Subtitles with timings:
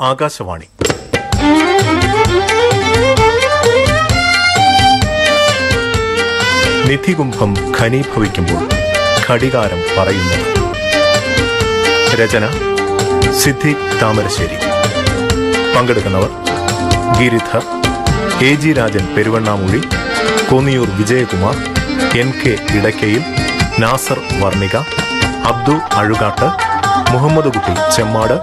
[0.00, 0.68] ആകാശവാണി.
[6.88, 8.62] നിധികുംഭം ഖനീഭവിക്കുമ്പോൾ
[9.26, 10.46] ഘടികാരം പറയുന്നത്.
[12.20, 12.44] രചന
[13.40, 14.56] സിദ്ധി താമരശ്ശേരി.
[15.74, 16.30] പങ്കെടുക്കുന്നവർ
[17.18, 17.62] Giridhar
[18.42, 19.80] A G Rajan Peruvannamuzhi
[20.50, 21.56] Konniyoor Vijayakumar
[22.20, 23.22] N K Edakkayil
[23.82, 24.76] Nasar Varnika
[25.50, 26.48] Abdu Azhukattu
[27.12, 28.36] Muhammad Kutty Chemmad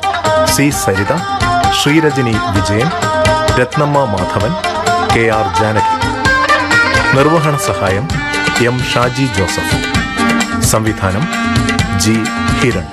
[0.53, 1.13] C Saritha
[1.73, 2.89] Sreerajani Vijayan
[3.61, 4.51] Rathnamma Madhavan
[5.15, 5.95] K R Janaki.
[7.15, 8.07] നിർവഹണ സഹായം
[8.65, 9.77] M Shaji Joseph.
[10.65, 11.27] സംവിധാനം
[11.99, 12.23] G
[12.59, 12.87] Hiran.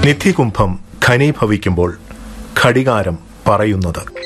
[0.00, 1.98] നിധികുംഭം ഖനീഭവിക്കുമ്പോൾ
[2.64, 3.18] ഘടികാരം
[3.48, 4.23] പറയുന്നത്.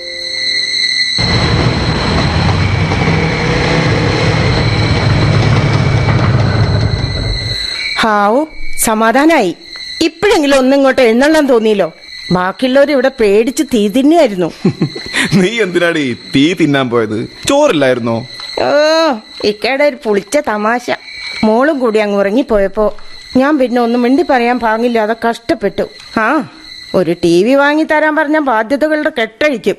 [8.08, 8.42] ഹാവു
[8.84, 9.56] സമാധാനായി.
[10.02, 11.88] ഇപ്പോഴെങ്കിലും ഒന്നിങ്ങോട്ട് എഴുന്നള്ളാൻ തോന്നിയല്ലോ.
[12.32, 14.48] ബാക്കിയുള്ളവർ ഇവിടെ പേടിച്ച് തീ തിന്നായിരുന്നു
[15.40, 17.18] നീ എന്തിനാടി തീ തിന്നാൻ പോയത്?
[17.48, 18.16] ചോറില്ലായിരുന്നോ?
[18.64, 18.68] ഓ
[19.44, 20.86] ഇക്കയുടെ ഒരു പുളിച്ച തമാശ.
[21.44, 22.96] മോളും കൂടി അങ്ങ് ഉറങ്ങിപ്പോയപ്പോ
[23.36, 25.86] ഞാൻ പിന്നെ ഒന്നും മിണ്ടി പറയാൻ പാങ്ങില്ലാതെ കഷ്ടപ്പെട്ടു.
[26.20, 26.50] ആ
[26.94, 29.76] ഒരു ടി വി വാങ്ങി തരാൻ പറഞ്ഞ ബാധ്യതകളുടെ കെട്ടഴിക്കും.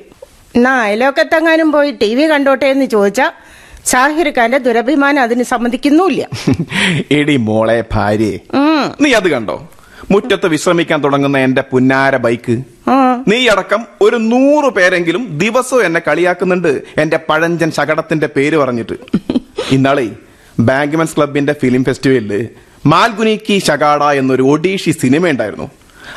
[0.56, 3.32] എന്നാ അയലോക്കത്തെങ്ങാനും പോയി ടി വി കണ്ടോട്ടെ എന്ന് ചോദിച്ചാ
[3.86, 6.26] സാഹിർ ഖാന്റെ ദുരഭിമാനം അതിന് സമ്മതിക്കുന്നുമില്ല.
[7.18, 8.38] എടി മോളെ ഭാര്യ
[9.00, 9.68] നീ അത് കണ്ടോ?
[10.10, 12.58] മുറ്റത്ത് വിശ്രമിക്കാൻ തുടങ്ങുന്ന എന്റെ പുന്നാര ബൈക്ക്.
[13.28, 18.94] നീ അടക്കം ഒരു നൂറ് പേരെങ്കിലും ദിവസവും എന്നെ കളിയാക്കുന്നുണ്ട് എന്റെ പഴഞ്ചൻ ശകടത്തിന്റെ പേര് പറഞ്ഞിട്ട്.
[19.76, 20.10] ഇന്നാളെ
[20.60, 22.48] ബാങ്ക്മെൻസ് ക്ലബിന്റെ ഫിലിം ഫെസ്റ്റിവലിൽ
[22.86, 25.70] മാൽഗുനി കി ശകാട എന്നൊരു ഒഡീഷി സിനിമ ഉണ്ടായിരുന്നു.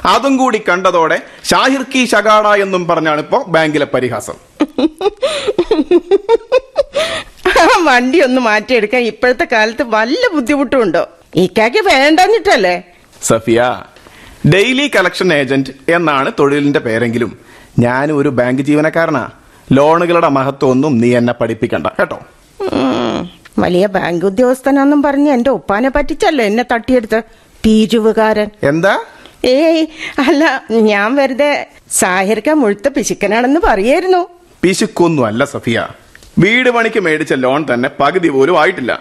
[0.05, 4.35] അതും കൂടി കണ്ടതോടെ ഷാഹിർ കി ശകാട എന്നും പറഞ്ഞാണ് ഇപ്പോ ബാങ്കിലെ പരിഹാസം.
[7.87, 11.03] വണ്ടി ഒന്ന് മാറ്റിയെടുക്കാൻ ഇപ്പോഴത്തെ കാലത്ത് വല്ല ബുദ്ധിമുട്ടുണ്ടോ
[11.35, 12.75] ഇക്കാക്ക് വേണ്ടഞ്ഞിട്ടല്ലേ
[13.21, 13.59] സഫിയ
[14.53, 17.31] ഡെയിലി കളക്ഷൻ ഏജന്റ് എന്നാണ് തൊഴിലിന്റെ പേരെങ്കിലും.
[17.79, 19.23] ഞാൻ ഒരു ബാങ്ക് ജീവനക്കാരനാ.
[19.67, 22.17] ലോണുകളുടെ മഹത്വം ഒന്നും നീ എന്നെ പഠിപ്പിക്കണ്ട കേട്ടോ?
[23.59, 27.19] വലിയ ബാങ്ക് ഉദ്യോഗസ്ഥനാന്നും പറഞ്ഞ് എന്റെ ഒപ്പാനെ പറ്റിച്ചല്ലോ എന്നെ തട്ടിയെടുത്ത്?
[27.63, 28.49] പീരുവുകാരൻ.
[28.63, 28.93] എന്താ?
[29.45, 29.83] ഏയ്
[30.27, 30.43] അല്ല
[30.89, 31.51] ഞാൻ വെറുതെ
[31.91, 34.21] സാഹിർക്ക മുഴുത്ത പിശുക്കനാണെന്ന് പറയായിരുന്നു.
[34.63, 35.79] പിശുക്കൊന്നും അല്ല സഫിയ.
[36.39, 38.99] വീട് പണിക്ക് മേടിച്ച ലോൺ തന്നെ പകുതി പോലും ആയിട്ടില്ല.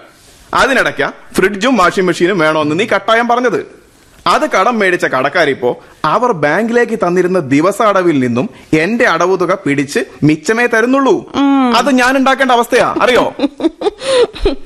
[0.55, 3.83] അതിനിടയ്ക്ക ഫ്രിഡ്ജും വാഷിംഗ് മെഷീനും വേണമെന്ന് നീ കട്ടായം പറഞ്ഞത്.
[4.27, 10.67] അത് കടം മേടിച്ച കടക്കാരിപ്പോ അവർ ബാങ്കിലേക്ക് തന്നിരുന്ന ദിവസ അടവിൽ നിന്നും എന്റെ അടവ് തുക പിടിച്ച് മിച്ചമേ
[10.67, 11.33] തരുന്നുള്ളൂ.
[11.77, 12.95] അത് ഞാൻ ഉണ്ടാക്കേണ്ട അവസ്ഥയാ.
[13.03, 13.35] അറിയോ?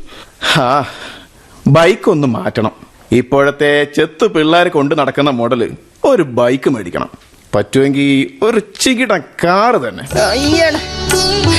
[0.53, 0.85] ഹാ
[1.67, 2.73] ബൈക്ക് ഒന്ന് മാറ്റണം.
[3.13, 5.71] ഇപ്പോഴത്തെ ചെത്ത് പിള്ളേർ കൊണ്ട് നടക്കുന്ന മോഡൽ
[6.05, 7.11] ഒരു ബൈക്ക് മേടിക്കണം.
[7.57, 8.09] പറ്റുമെങ്കിൽ
[8.47, 9.13] ഒരു ചികിട
[9.45, 10.05] കാറ് തന്നെ.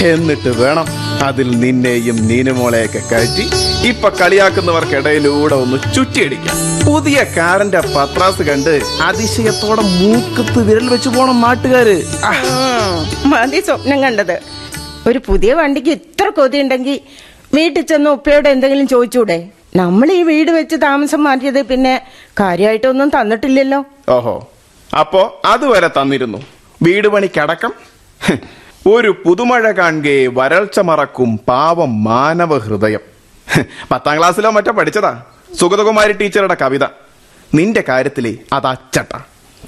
[0.07, 0.87] എന്നിട്ട് വേണം
[1.27, 3.45] അതിൽ നിന്നെയും നീനുമോളെയൊക്കെ കയറ്റി
[3.87, 6.57] ഇപ്പൊ കളിയാക്കുന്നവർക്കിടയിലൂടെ ഒന്ന് ചുറ്റിയടിക്കാം.
[6.85, 11.95] പുതിയ കാറിന്റെ പത്രാസ് കണ്ട് അതിശയത്തോടെ മൂക്കത്ത് വിരൽ വെച്ച് പോണം നാട്ടുകാര്.
[13.25, 14.35] മതി സ്വപ്നം കണ്ടത്.
[15.07, 16.99] ഒരു പുതിയ വണ്ടിക്ക് ഇത്ര കൊതിയുണ്ടെങ്കിൽ
[17.53, 19.39] വീട്ടിൽ ചെന്ന് ഉപ്പയോട് എന്തെങ്കിലും ചോദിച്ചൂടെ?
[19.75, 21.95] നമ്മൾ ഈ വീട് വെച്ച് താമസം മാറ്റിയത് പിന്നെ
[22.39, 23.85] കാര്യമായിട്ടൊന്നും തന്നിട്ടില്ലല്ലോ.
[24.09, 24.35] ഓഹോ.
[24.93, 26.37] അപ്പോ അതുവരെ തന്നിരുന്നു.
[26.83, 27.73] വീട് പണിക്കടക്കം
[28.87, 32.99] ഒരു പുതുമഴ കാണുകയെ വരൾച്ച മറക്കും പാവം മാനവ ഹൃദയം.
[33.91, 35.23] പത്താം ക്ലാസ്സിലോ മറ്റോ പഠിച്ചതാ?
[35.59, 36.83] സുഗതകുമാരി ടീച്ചറുടെ കവിത.
[37.53, 39.17] നിന്റെ കാര്യത്തിലെ അത് അച്ചട്ട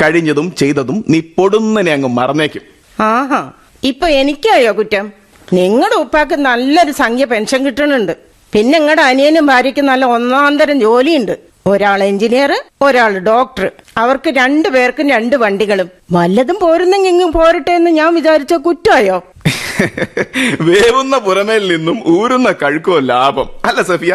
[0.03, 2.61] കഴിഞ്ഞതും ചെയ്തതും നീ പൊടുന്നനെ അങ്ങ് മറന്നേക്കും.
[3.01, 3.51] ആഹാ
[3.83, 5.11] ഇപ്പൊ എനിക്കായോ കുറ്റം?
[5.53, 8.17] നിങ്ങളുടെ ഉപ്പാക്ക് നല്ലൊരു സംഖ്യ പെൻഷൻ കിട്ടുന്നുണ്ട്
[8.53, 11.48] പിന്നെ നിങ്ങളുടെ അനിയനും ഭാര്യയ്ക്ക് നല്ല ഒന്നാന്തരം ജോലിയുണ്ട്.
[11.65, 13.65] ഒരാൾ എഞ്ചിനീയർ ഒരാൾ ഡോക്ടർ.
[13.97, 15.89] അവർക്ക് രണ്ടു പേർക്കും രണ്ട് വണ്ടികളും.
[16.11, 19.17] വല്ലതും പോരുന്നെങ്കിലും പോരട്ടെ എന്ന് ഞാൻ വിചാരിച്ച കുറ്റമായോ
[20.61, 23.49] വേവുന്ന പുറമേൽ നിന്നും ഊരുന്ന കഴുക്കോ ലാഭം.
[23.65, 24.13] അല്ല സഫിയ?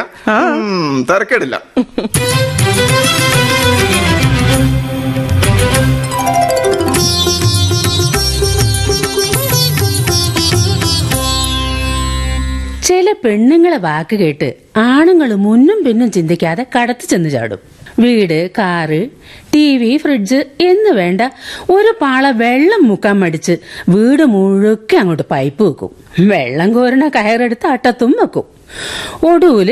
[1.10, 1.56] തിരക്കേടില്ല.
[13.24, 17.58] പെണ്ണുങ്ങളെ വാക്ക് കേട്ട് ആണുങ്ങൾ മുന്നും പിന്നും ചിന്തിക്കാതെ കടത്തി ചെന്ന് ചാടും.
[17.98, 19.08] വീട് കാറ്
[19.54, 21.20] ടി വി ഫ്രിഡ്ജ് എന്ന് വേണ്ട
[21.70, 23.54] ഒരു പാള വെള്ളം മുക്കാൻ മടിച്ച്
[23.88, 25.90] വീട് മുഴുക്കെ അങ്ങോട്ട് പൈപ്പ് വെക്കും.
[26.32, 28.46] വെള്ളം കോരണ കയറെടുത്ത് അട്ടത്തും വെക്കും.
[29.30, 29.70] ഒടുവിൽ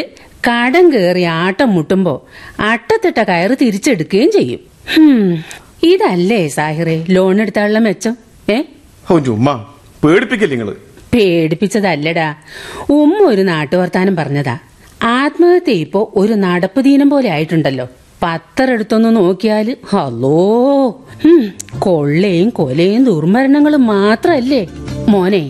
[0.49, 2.15] കടം കയറി ആട്ടം മുട്ടുമ്പോ
[2.61, 4.61] അട്ടത്തിട്ട കയറ് തിരിച്ചെടുക്കുകയും ചെയ്യും.
[5.83, 8.17] ഇതല്ലേ സാഹിറെ ലോൺ എടുത്താനുള്ള മെച്ചം?
[8.51, 8.57] ഏ?
[9.11, 9.55] ഓ ചുമ്മാ.
[10.05, 10.77] പേടിപ്പിക്കില്ല നിങ്ങൾ?
[11.15, 12.35] പേടിപ്പിച്ചതല്ലടാ.
[12.91, 14.59] ഉമ്മ ഒരു നാട്ടുവർത്താനം പറഞ്ഞതാ.
[15.03, 17.87] ആത്മഹത്യ ഇപ്പോ ഒരു നടപ്പ് ദീനം പോലെ ആയിട്ടുണ്ടല്ലോ.
[18.23, 20.39] പത്തരെടുത്തൊന്ന് നോക്കിയാൽ ഹലോ.
[21.79, 24.63] കൊള്ളയും കൊലയും ദുർമരണങ്ങളും മാത്രല്ലേ?
[25.09, 25.43] മോനെ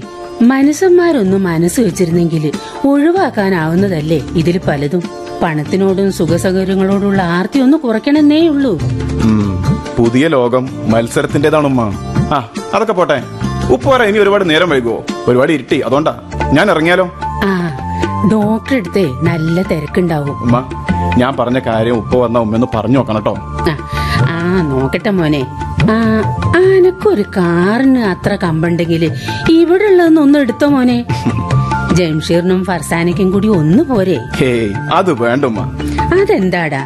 [0.43, 2.44] മനുഷ്യന്മാരൊന്നും മനസ്സ് വെച്ചിരുന്നെങ്കിൽ
[2.87, 5.03] ഒഴിവാക്കാനാവുന്നതല്ലേ ഇതിൽ പലതും?
[5.43, 8.73] പണത്തിനോടും സുഖസൗകര്യങ്ങളോടുള്ള ആർത്തി ഒന്ന് കുറയ്ക്കണമെന്നേ ഉള്ളൂ
[9.97, 11.82] പുതിയ ലോകം മത്സരത്തിന്റേതാണുമ്മ.
[12.35, 12.38] ആ
[12.75, 13.19] അതൊക്കെ പോട്ടെ.
[13.72, 14.98] ഉപ്പ് ഇനി ഒരുപാട് നേരം വൈകുവോ?
[15.28, 15.82] ഒരുപാട് ഇരുട്ടി.
[15.86, 16.12] അതുകൊണ്ടാ.
[16.52, 17.06] ഞാൻ ഇറങ്ങിയാലോ?
[17.48, 17.52] ആ
[18.32, 20.36] ഡോക്ടറെ അടുത്തേ നല്ല തിരക്കുണ്ടാവും.
[20.44, 20.56] ഉമ്മ
[21.19, 23.34] ഞാൻ പറഞ്ഞ കാര്യം ഉപ്പ വന്ന ഉമ്മയൊന്ന് പറഞ്ഞു നോക്കണം കേട്ടോ.
[24.28, 24.38] ആ,
[24.70, 25.42] നോക്കട്ടെ മോനെ.
[25.90, 25.96] ആ
[26.58, 29.02] അനക്കൊരു കാറിന് അത്ര കമ്പുണ്ടെങ്കിൽ
[29.50, 30.98] ഇവിടെ ഉള്ളതൊന്നും എടുത്തോ മോനെ.
[31.98, 34.19] ജംഷീറിനും ഫർസാനയ്ക്കും കൂടി ഒന്ന് പോരെ.
[34.92, 35.60] അത് വേണ്ടുമ്മ
[36.20, 36.82] അതെന്താടാ?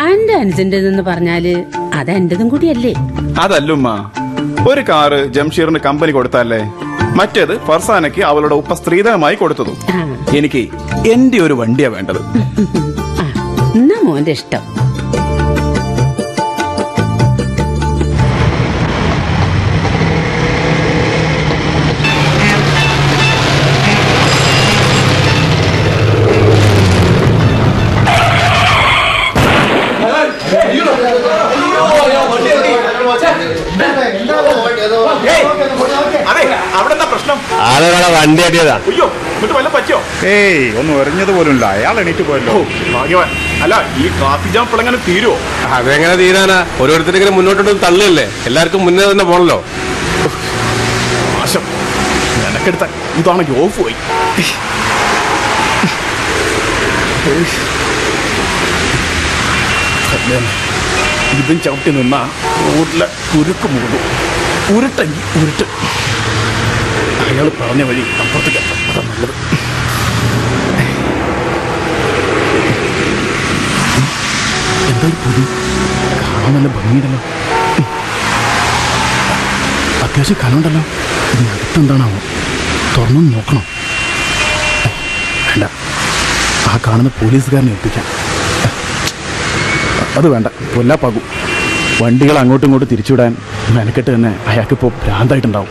[0.00, 1.44] അന്റെ അനുജന്റെ പറഞ്ഞാൽ
[1.94, 2.92] അതെന്റതും കൂടിയല്ലേ?
[3.40, 3.88] അതല്ലുമ്മ
[4.68, 6.60] ഒരു കാറ് ജംഷീറിന് കമ്പനി കൊടുത്താലേ?
[7.18, 9.76] മറ്റേത് ഫർസാനയ്ക്ക് അവളുടെ ഉപ്പ സ്ത്രീധനമായി കൊടുത്തതും.
[10.36, 10.62] എനിക്ക്
[11.08, 12.20] എന്റെ ഒരു വണ്ടിയാ വേണ്ടത്.
[13.22, 13.26] ആ
[13.74, 14.62] എന്നാ മോന്റെ ഇഷ്ടം.
[38.24, 39.98] വണ്ടി അടിയതാ അയ്യോ എന്നിട്ട് വല്ല പറ്റിയോ?
[40.34, 41.64] ഏയ് ഒന്നും എറിഞ്ഞത് പോലുമില്ല.
[41.76, 42.54] അയാൾ എണീറ്റ് പോയല്ലോ.
[42.94, 43.30] ഭാഗ്യവാൻ.
[43.64, 45.36] അല്ല ഈ ട്രാഫിക് ജാം ഇപ്പോഴെങ്ങനെ തീരുവോ?
[45.76, 46.58] അതെങ്ങനെ തീരാനാ?
[46.82, 48.26] ഓരോരുത്തരെങ്കിലും മുന്നോട്ടോട്ട് തള്ളിയല്ലേ?
[48.48, 49.58] എല്ലാവർക്കും മുന്നേ തന്നെ പോണല്ലോ.
[51.34, 51.64] നാശം
[52.44, 52.86] നിനക്കെടുത്ത
[53.22, 53.96] ഇതാണെങ്കിൽ ഓഫ് പോയി.
[61.40, 62.22] ഇതും ചവിട്ടി നിന്നാ
[62.64, 64.02] റോഡിലെ കുരുക്ക് മൂടും.
[64.74, 65.66] ഉരുട്ടെങ്കിൽ ഉരുട്ട്.
[67.28, 68.60] അയാൾ പറഞ്ഞ വഴി അപ്പുറത്തേക്ക്.
[68.90, 69.34] അതാ നല്ലത്
[74.90, 75.42] എന്താ പുതി
[76.20, 77.20] കാണാൻ നല്ല ഭംഗിയുണ്ടല്ലോ.
[80.04, 80.82] അത്യാവശ്യം കനമുണ്ടല്ലോ.
[81.34, 82.18] ഇതിനകത്ത് എന്താണാവോ
[82.96, 83.64] തുറന്നു നോക്കണം.
[85.46, 85.64] വേണ്ട.
[86.70, 88.06] ആ കാണുന്ന പോലീസുകാരനെ ഏൽപ്പിക്കാം
[90.18, 90.48] അത് വേണ്ട.
[90.74, 91.24] കൊല്ലാപ്പാകും
[92.02, 93.32] വണ്ടികൾ അങ്ങോട്ടും ഇങ്ങോട്ടും തിരിച്ചുവിടാൻ
[93.74, 95.70] മെനക്കെട്ട് തന്നെ അയാൾക്കിപ്പോൾ ഭ്രാന്തായിട്ടുണ്ടാവും.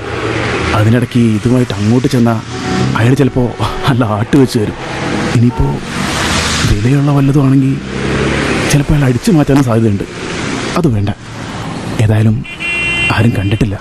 [0.73, 2.37] അതിനിടയ്ക്ക് ഇതുമായിട്ട് അങ്ങോട്ട് ചെന്നാൽ
[2.97, 3.49] അയാൾ ചിലപ്പോൾ
[3.89, 4.73] നല്ല ആട്ട് വെച്ച് തരും.
[5.35, 5.71] ഇനിയിപ്പോൾ
[6.73, 7.77] വിലയുള്ള വല്ലതും ആണെങ്കിൽ
[8.71, 10.03] ചിലപ്പോൾ അയാൾ അടിച്ചു മാറ്റാനും സാധ്യതയുണ്ട്.
[10.77, 11.09] അത് വേണ്ട.
[12.03, 12.45] ഏതായാലും
[13.13, 13.79] ആരും കണ്ടിട്ടില്ല.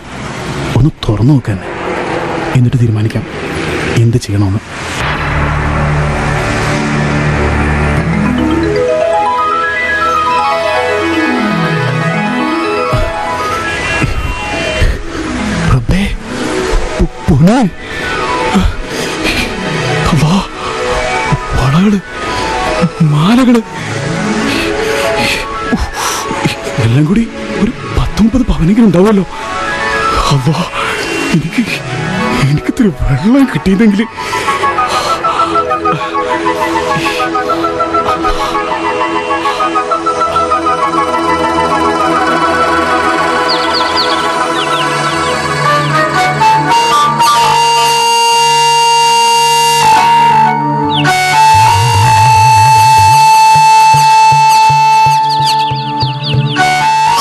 [0.77, 1.59] ഒന്ന് തുറന്നു നോക്കാൻ
[2.57, 3.23] എന്നിട്ട് തീരുമാനിക്കാം.
[3.97, 4.59] എന്ത് ചെയ്യണമെന്ന്.
[17.29, 17.69] പു- പുണേ.
[20.13, 20.47] അല്ലാ,
[21.57, 22.01] വളകൾ
[23.03, 23.63] മാലകൾ.
[26.79, 27.29] എല്ലാം കൂടി
[27.61, 29.27] ഒരു പത്തൊമ്പത് പവനെങ്കിലും ഉണ്ടാവുമല്ലോ.
[30.31, 30.65] അല്ലാ
[31.33, 31.71] എനിക്ക്
[32.51, 34.07] എനിക്കിത്തിരി വെള്ളം കിട്ടിയതെങ്കിൽ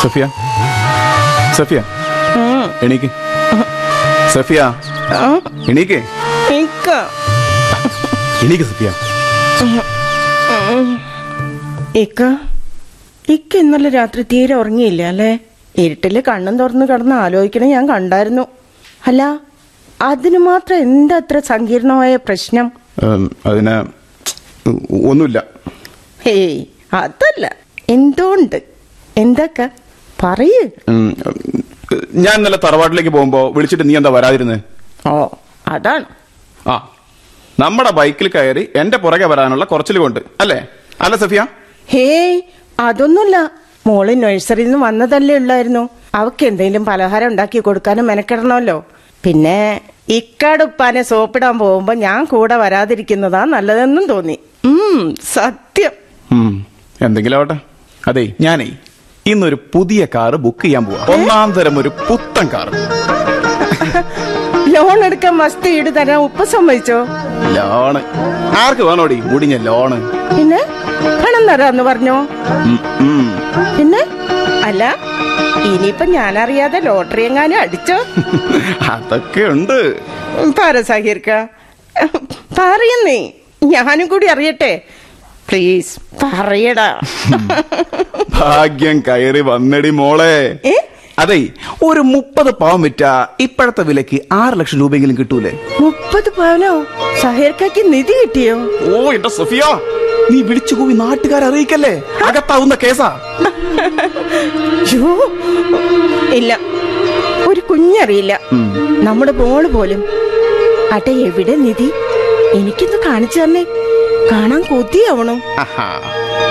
[0.01, 0.25] സഫിയ.
[1.57, 1.79] സഫിയ.
[2.85, 3.09] എണീക്ക്.
[4.35, 4.61] സഫിയ.
[5.71, 5.99] എണീക്ക്.
[8.45, 8.65] എണീക്ക്.
[8.71, 8.89] സഫിയ.
[12.03, 12.21] ഇക്ക
[13.35, 15.31] ഇക്ക ഇന്നലെ രാത്രി തീരെ ഉറങ്ങിയില്ല അല്ലേ?
[15.83, 18.45] ഇരുട്ടിൽ കണ്ണും തുറന്ന് കിടന്ന് ആലോചിക്കണ ഞാൻ കണ്ടായിരുന്നു.
[19.09, 19.21] അല്ല
[20.09, 22.67] അതിന് മാത്രം എന്താ അത്ര സങ്കീർണമായ പ്രശ്നം?
[23.49, 23.75] അതിന്
[25.11, 25.39] ഒന്നുമില്ല.
[26.25, 26.57] ഹേയ്
[27.01, 27.45] അതല്ല.
[27.95, 28.59] എന്തുകൊണ്ട്?
[29.23, 29.61] എന്താക്ക?
[30.23, 30.61] പറയ്.
[32.15, 34.59] ഞാൻ ഇന്നലെ തറവാട്ടിലേക്ക് പോകുമ്പോ വിളിച്ചിട്ട് നീ എന്താ വരാതിരുന്നത്
[35.07, 35.13] ഓ
[35.67, 36.05] അതാണ്.
[36.67, 36.75] ആ.
[37.59, 40.59] നമ്മുടെ ബൈക്കിൽ കയറി എന്റെ പുറകെ വരാനുള്ള കുറച്ചിൽ കൊണ്ട് അല്ലേ?
[41.01, 41.41] അല്ല സഫിയ?
[41.87, 42.05] ഹേ
[42.79, 43.37] അതൊന്നുമില്ല.
[43.87, 45.83] മോൾ നഴ്സറിയിൽ നിന്ന് വന്നതല്ലേ ഉള്ളായിരുന്നു.
[46.15, 48.77] അവക്ക് എന്തെങ്കിലും പലഹാരം ഉണ്ടാക്കി കൊടുക്കാനും മെനക്കെടണമല്ലോ.
[49.23, 49.59] പിന്നെ
[50.09, 54.37] ഇക്കാടുപ്പാനെ സോപ്പിടാൻ പോകുമ്പോ ഞാൻ കൂടെ വരാതിരിക്കുന്നതാ നല്ലതെന്നും തോന്നി.
[55.33, 55.93] സത്യം.
[57.01, 57.57] എന്തെങ്കിലും ആവട്ടെ.
[58.07, 58.67] അതെ ഞാനേ
[59.25, 61.01] ഇന്നൊരു പുതിയ കാറ് ബുക്ക് ചെയ്യാൻ പോവാ.
[61.13, 62.71] ഒന്നാം തരം ഒരു പുത്തൻ കാറ്.
[64.73, 66.97] ലോൺ എടുക്കാൻ മസ്തി ഈട് തരാൻ ഉപ്പ സമ്മതിച്ചോ?
[67.57, 68.01] ലോണ്
[68.61, 69.15] ആർക്ക് വേണോടി?
[69.15, 69.97] മുടിഞ്ഞ ലോണ്
[70.37, 70.61] പിന്നെ?
[71.23, 72.17] പണം തരാന്ന് പറഞ്ഞോ?
[72.69, 73.27] ഉം, ഉം.
[73.77, 74.01] പിന്നെ?
[74.69, 74.83] അല്ല
[75.69, 77.97] ഇനിയിപ്പൊ ഞാനറിയാതെ ലോട്ടറി എങ്ങാനും അടിച്ചോ?
[78.93, 79.79] അതൊക്കെ ഉണ്ട്.
[80.59, 81.29] പാര സഹീർക്ക.
[82.59, 83.19] പറയുന്നേ
[83.73, 84.71] ഞാനും കൂടി അറിയട്ടെ.
[85.51, 85.93] പ്ലീസ്
[86.23, 86.89] പറയടാ.
[88.35, 90.35] ഭാഗ്യം കയറി വന്നടി മോളെ?
[91.21, 91.39] അതെ
[91.87, 93.01] ഒരു മുപ്പത് പാവം വിറ്റ
[93.45, 95.51] ഇപ്പോഴത്തെ വിലക്ക് ആറ് ലക്ഷം രൂപയെങ്കിലും കിട്ടൂലേ?
[95.81, 96.71] മുപ്പത് പവനോ?
[97.21, 98.55] സഹേർക്കാക്ക് നിധി കിട്ടിയോ?
[98.91, 99.63] ഓ എന്റെ സഫിയ
[100.31, 101.93] നീ വിളിച്ചു കൂവി നാട്ടുകാരെ അറിയിക്കല്ലേ?
[102.27, 103.09] അകത്താവുന്ന കേസാ.
[106.39, 106.51] ഇല്ല
[107.49, 108.33] ഒരു കുഞ്ഞറിയില്ല.
[109.07, 110.01] നമ്മുടെ മോൾ പോലും.
[110.95, 111.89] അട്ടെ എവിടെ നിധി?
[112.59, 113.63] എനിക്കൊന്ന് കാണിച്ചു തന്നെ.
[114.31, 115.37] കാണാൻ കൊതിയാവണം.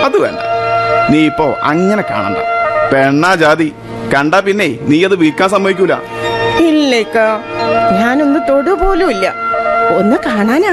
[0.06, 0.40] അത് വേണ്ട.
[1.10, 2.38] നീ ഇപ്പോ അങ്ങനെ കാണണ്ട.
[2.92, 3.68] പെണ്ണാ ജാതി
[4.14, 5.94] കണ്ടാ പിന്നെ നീ അത് വിൽക്കാൻ സമ്മതിക്കൂല.
[6.68, 7.26] ഇല്ലേക്കാ
[7.98, 9.26] ഞാനൊന്ന് തൊടു പോലും ഇല്ല
[9.98, 10.72] ഒന്ന് കാണാനാ.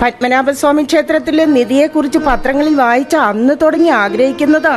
[0.00, 4.74] പത്മനാഭസ്വാമി ക്ഷേത്രത്തിലെ നിധിയെ കുറിച്ച് പത്രങ്ങളിൽ വായിച്ച അന്ന് തുടങ്ങി ആഗ്രഹിക്കുന്നതാ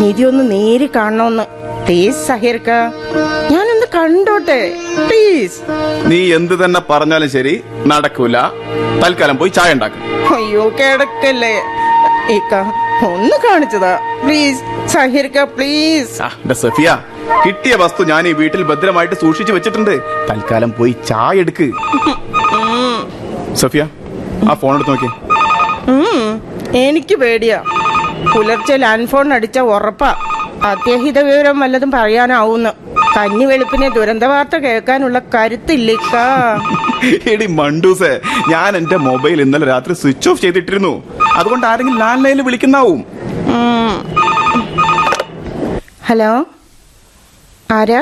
[0.00, 1.44] നിധി ഒന്ന് നേരി കാണണമെന്ന്
[1.86, 2.70] പ്ലീസ് സഹീർക്ക.
[3.54, 4.60] ഞാനൊന്ന് കണ്ടോട്ടെ.
[5.08, 5.58] പ്ലീസ്
[6.10, 7.54] നീ എന്ത് തന്നെ പറഞ്ഞാലും ശരി
[7.92, 8.36] നടക്കൂല.
[9.02, 10.02] തൽക്കാലം പോയി ചായ ഉണ്ടാക്കും.
[10.36, 11.54] അയ്യോ കിടക്കല്ലേ.
[12.36, 12.54] ഇക്ക
[13.10, 13.92] ഒന്ന് കാണിച്ചതാ.
[14.24, 14.62] പ്ലീസ്
[14.94, 16.90] സഹീർക്ക പ്ലീസ് സഫിയ
[17.44, 19.94] കിട്ടിയ വസ്തു ഞാൻ ഈ വീട്ടിൽ ഭദ്രമായിട്ട് സൂക്ഷിച്ചു വെച്ചിട്ടുണ്ട്.
[20.30, 21.68] തൽക്കാലം പോയി ചായ എടുക്ക്.
[23.62, 23.84] സഫിയ
[24.50, 25.08] ആ ഫോൺ എടുത്ത് നോക്കി.
[26.78, 27.58] എനിക്ക് പേടിയാ.
[28.34, 30.10] പുലർച്ചെ ലാൻഡ് ഫോൺ അടിച്ച ഉറപ്പാ.
[30.70, 32.70] അത്യഹിത വിവരം വല്ലതും പറയാനാവുന്നു.
[33.16, 36.14] കഞ്ഞി വെളുപ്പിനെ ദുരന്ത വാർത്ത കേൾക്കാനുള്ള കരുത്തില്ലിക്ക.
[37.32, 38.12] എടി മണ്ടൂസേ
[38.48, 40.92] ഞാൻ എന്റെ മൊബൈൽ ഇന്നലെ രാത്രി സ്വിച്ച് ഓഫ് ചെയ്തിട്ടിരുന്നു.
[41.34, 43.04] അതുകൊണ്ട് ആരെങ്കിലും ലാൻഡ് ലൈനിൽ വിളിക്കുന്നാവും
[46.06, 46.32] ഹലോ?
[47.72, 48.00] ആരാ?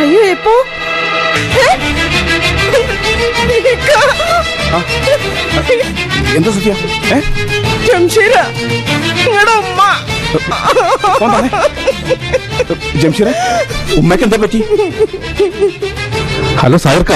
[0.00, 0.54] അയ്യോ എപ്പോ.
[6.36, 6.72] എന്താ സത്യ
[7.86, 8.36] ജംഷീര
[9.24, 9.80] നിങ്ങളുടെ ഉമ്മ.
[13.02, 13.28] ജംഷീര
[14.00, 14.60] ഉമ്മയ്ക്ക് എന്താ പറ്റി?
[16.62, 17.12] ഹലോ സായർക്ക.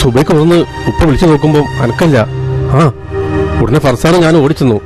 [0.00, 0.58] സുബൈക്ക് ഒന്ന്
[0.90, 2.18] ഉപ്പ വിളിച്ചു നോക്കുമ്പോ അനക്കല്ല.
[2.78, 2.80] ആ
[3.62, 4.78] ഉടനെ ഫർസാന ഞാൻ ഓടിച്ചെന്നു.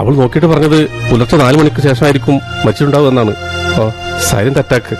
[0.00, 0.78] അവൾ നോക്കിയിട്ട് പറഞ്ഞത്
[1.10, 2.36] പുലർച്ചെ നാലു മണിക്ക് ശേഷമായിരിക്കും
[2.66, 3.32] മച്ചിട്ടുണ്ടാവും എന്നാണ്.
[3.80, 3.82] ഓ
[4.28, 4.94] സൈലന്റ് അറ്റാക്ക്.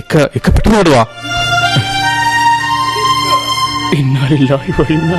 [0.00, 1.02] ഇക്ക ഇക്ക പെട്ടെന്ന് ഓടുവാ.
[3.96, 5.18] ഇന്നാലില്ലാഹി വ ഇന്നാ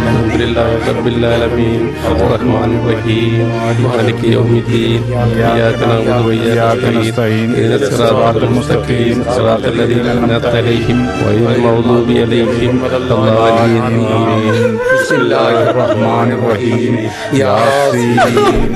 [0.00, 3.48] الحمد لله رب العالمين الرحمن الرحيم
[3.84, 5.02] مالك يوم الدين
[5.36, 12.96] إياك نعبد وإياك نستعين اهدنا الصراط المستقيم صراط الذين أنعمت عليهم غير المغضوب عليهم ولا
[12.96, 16.94] الضالين بسم الله الرحمن الرحيم
[17.32, 18.18] ياسين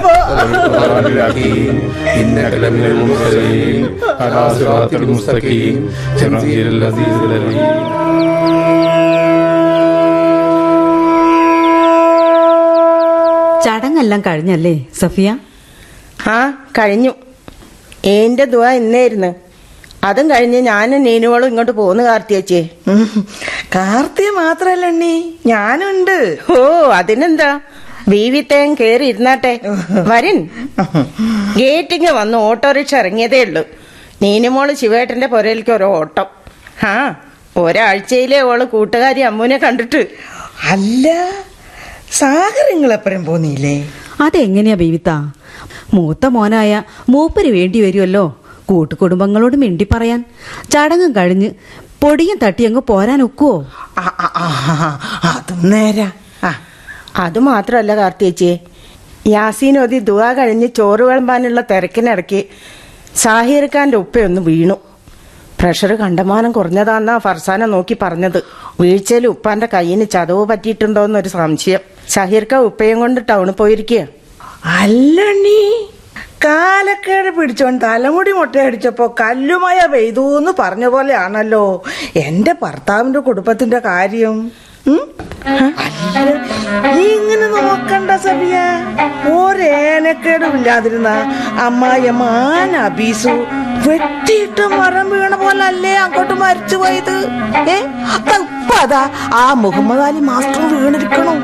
[0.04, 1.74] والقرآن الحكيم
[2.20, 3.88] إنك لمن المرسلين
[4.20, 5.88] على صراط المستقيم
[6.18, 7.94] تنزيل العزيز العليم
[13.94, 15.38] ചടങ്ങെല്ലാം കഴിഞ്ഞല്ലേ സഫിയ?
[16.26, 16.36] ആ
[16.78, 17.10] കഴിഞ്ഞു.
[18.04, 19.34] എന്റെ ദുവ ഇന്നായിരുന്നു.
[20.04, 22.60] അതും കഴിഞ്ഞ് ഞാനും നീനുവളും ഇങ്ങോട്ട് പോന്നു കാർത്തിയച്ചേ.
[23.74, 26.16] കാർത്തിയ മാത്രല്ല എണ്ണി ഞാനുണ്ട്.
[26.50, 26.58] ഓ
[26.90, 27.60] അതിനെന്താ?
[28.08, 29.60] വീവിത്തേം കേറി ഇരുന്നാട്ടെ.
[30.08, 30.48] വരൻ.
[31.56, 33.64] ഗേറ്റിങ് വന്ന് ഓട്ടോറിക്ഷ ഇറങ്ങിയതേ ഉള്ളൂ.
[34.22, 36.26] നീനുമോൾ ശിവേട്ടന്റെ പുരയിലേക്ക് ഒരു ഓട്ടം.
[36.84, 36.94] ആ
[37.56, 40.06] ഒരാഴ്ചയിലെ ഓൾ കൂട്ടുകാരി അമ്മുവിനെ കണ്ടിട്ട്.
[40.70, 41.08] അല്ല
[42.12, 43.90] സാഗരങ്ങളെപ്പരം പോന്നില്ലേ?
[44.20, 45.32] അതെങ്ങനെയാ ബീവിത്ത?
[45.94, 50.24] മൂത്ത മോനായ മൂപ്പര് വേണ്ടി വരുമല്ലോ കൂട്ടുകുടുംബങ്ങളോട് മിണ്ടി പറയാൻ.
[50.70, 51.50] ചടങ്ങും കഴിഞ്ഞ്
[52.00, 53.66] പൊടിയും തട്ടി അങ്ങ് പോരാൻ ഒക്കുവോ?
[53.98, 54.44] ആ, ആ, ആ,
[55.24, 56.10] ആ, അതും നേരാ.
[56.44, 56.60] ആ.
[57.16, 58.58] അത് മാത്രമല്ല കാർത്തിയേച്ചിയെ.
[59.26, 62.44] യാസീൻ ഒതി ദുവാ കഴിഞ്ഞ് ചോറ് വിളമ്പാനുള്ള തിരക്കിനിടയ്ക്ക്
[63.16, 64.74] സാഹിർ ഖാന്റെ ഉപ്പയൊന്ന് വീണു.
[65.60, 68.42] പ്രഷർ കണ്ടമാനം കുറഞ്ഞതാന്നാ ഫർസാന നോക്കി പറഞ്ഞത്.
[68.80, 71.93] വീഴ്ചയിൽ ഉപ്പാന്റെ കയ്യിന് ചതവ് പറ്റിയിട്ടുണ്ടോന്നൊരു സംശയം.
[72.08, 74.06] ഖാൻ ഉപ്പയും കൊണ്ട് ടൗണിൽ പോയിരിക്കുക
[74.64, 75.60] അല്ലണ്ണി
[76.44, 81.82] കാലക്കേട് പിടിച്ചോണ്ട് തലമുടി മുട്ടയടിച്ചപ്പോ കല്ലുമയ പെയ്തൂന്ന് പറഞ്ഞ പോലെയാണല്ലോ.
[82.16, 84.52] എന്റെ ഭർത്താവിന്റെ കുടുംബത്തിന്റെ കാര്യം.
[87.06, 88.56] ഇങ്ങനെ നോക്കണ്ട സബിയ.
[89.34, 91.08] ഒരേനക്കേടുമില്ലാതിരുന്ന
[91.60, 92.24] അമ്മായിയമ്മ
[92.84, 93.34] അബീസു
[93.86, 97.16] വെട്ടിയിട്ട് മരം വീണ പോലെ അല്ലേ അങ്ങോട്ട് മരിച്ചു പോയത്.
[97.70, 97.76] ഏ?
[98.82, 101.34] അതാ ആ മുഹമ്മദ് അലി മാസ്റ്റർ വീണിരിക്കണോ.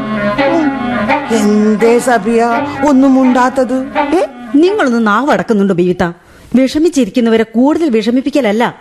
[1.36, 2.40] എന്തേ സബിയ
[2.88, 3.78] ഒന്നും ഉണ്ടാത്തത്
[4.16, 4.22] ഏ?
[4.54, 6.04] നിങ്ങളൊന്ന് നാവ് അടക്കുന്നുണ്ടോ ബീവിത്ത?
[6.54, 8.76] വിഷമിച്ചിരിക്കുന്നവരെ കൂടുതൽ വിഷമിപ്പിക്കലല്ല.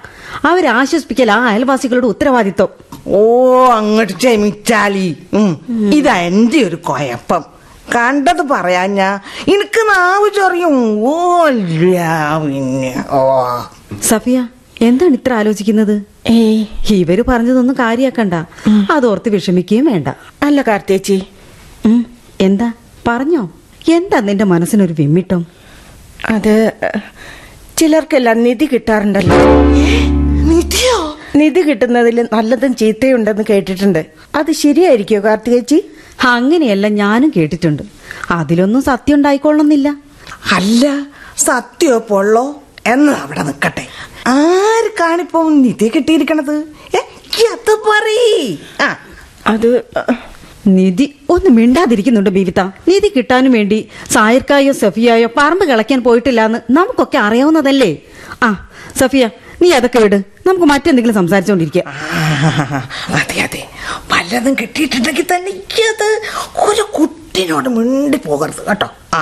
[0.46, 2.68] അവരെ ആശ്വസിപ്പിക്കൽ ആ അയൽവാസികളുടെ ഉത്തരവാദിത്വം.
[3.08, 5.18] ഓ അങ്ങോട്ട് ക്ഷമിച്ചാലി.
[5.94, 7.46] ഇതാ എന്റെ ഒരു കുഴപ്പം.
[7.96, 9.02] കണ്ടത് പറയാഞ്ഞ
[9.48, 11.00] എനിക്ക് നാവ് ചൊറിയും.
[11.08, 12.00] ഓ ഇല്ല
[12.46, 13.06] പിന്നെ.
[13.12, 13.46] ഓ.
[14.04, 14.48] സഫിയ
[14.82, 16.04] എന്താണ് ഇത്ര ആലോചിക്കുന്നത്?
[16.28, 18.34] ഏയ് ഇവർ പറഞ്ഞതൊന്നും കാര്യാക്കണ്ട.
[18.92, 20.08] അതോർത്ത് വിഷമിക്കുകയും വേണ്ട.
[20.44, 21.24] അല്ല കാർത്തേച്ചി.
[21.86, 22.06] ഉം,
[22.42, 22.74] എന്താ?
[23.08, 23.52] പറഞ്ഞോ.
[23.92, 25.46] എന്താ നിന്റെ മനസ്സിനൊരു വിമ്മിട്ടം?
[26.30, 26.74] അത്
[27.80, 29.36] ചിലർക്കെല്ലാം നിധി കിട്ടാറുണ്ടല്ലോ.
[30.50, 30.98] നിധിയോ?
[31.36, 34.02] നിധി കിട്ടുന്നതിൽ നല്ലതും ചീത്തയുണ്ടെന്ന് കേട്ടിട്ടുണ്ട്.
[34.36, 35.78] അത് ശരിയായിരിക്കോ കാർത്തികേച്ചി?
[36.34, 37.84] അങ്ങനെയല്ല ഞാനും കേട്ടിട്ടുണ്ട്.
[38.32, 39.90] അതിലൊന്നും സത്യം ഉണ്ടായിക്കൊള്ളുന്നില്ല
[40.58, 40.86] അല്ല
[41.38, 42.46] സത്യോ പൊള്ളോ
[42.88, 43.86] എന്ന് അവിടെ നിക്കട്ടെ
[44.28, 46.56] ആർക്കാണിപ്പം നിധി കിട്ടിയിരിക്കണത്?
[49.48, 49.70] അത്
[50.78, 52.62] നിധി ഒന്ന് മിണ്ടാതിരിക്കുന്നുണ്ട് ബീവിത.
[52.90, 53.80] നിധി കിട്ടാനും വേണ്ടി
[54.16, 57.92] സായിർക്കായോ സഫിയായോ പറമ്പ് കിളയ്ക്കാൻ പോയിട്ടില്ലാന്ന് നമുക്കൊക്കെ അറിയാവുന്നതല്ലേ?
[58.44, 58.50] ആ
[59.00, 59.24] സഫിയ
[59.62, 60.18] നീ അതൊക്കെ വിട്.
[60.48, 61.96] നമുക്ക് മറ്റെന്തെങ്കിലും സംസാരിച്ചുകൊണ്ടിരിക്കാം ആ,
[63.20, 63.62] അതെ അതെ.
[64.12, 65.52] വല്ലതും കിട്ടിയിട്ടുണ്ടെങ്കിൽ തന്നെ
[65.92, 66.08] അത്
[66.66, 68.88] ഒരു കുട്ടിനോട് മിണ്ടി പോകരുത് കേട്ടോ.
[69.18, 69.20] ആ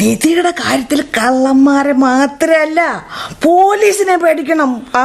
[0.00, 2.80] നിധിയുടെ കാര്യത്തിൽ കള്ളന്മാരെ മാത്രല്ല
[3.46, 4.70] പോലീസിനെ പേടിക്കണം.
[4.96, 5.04] ആ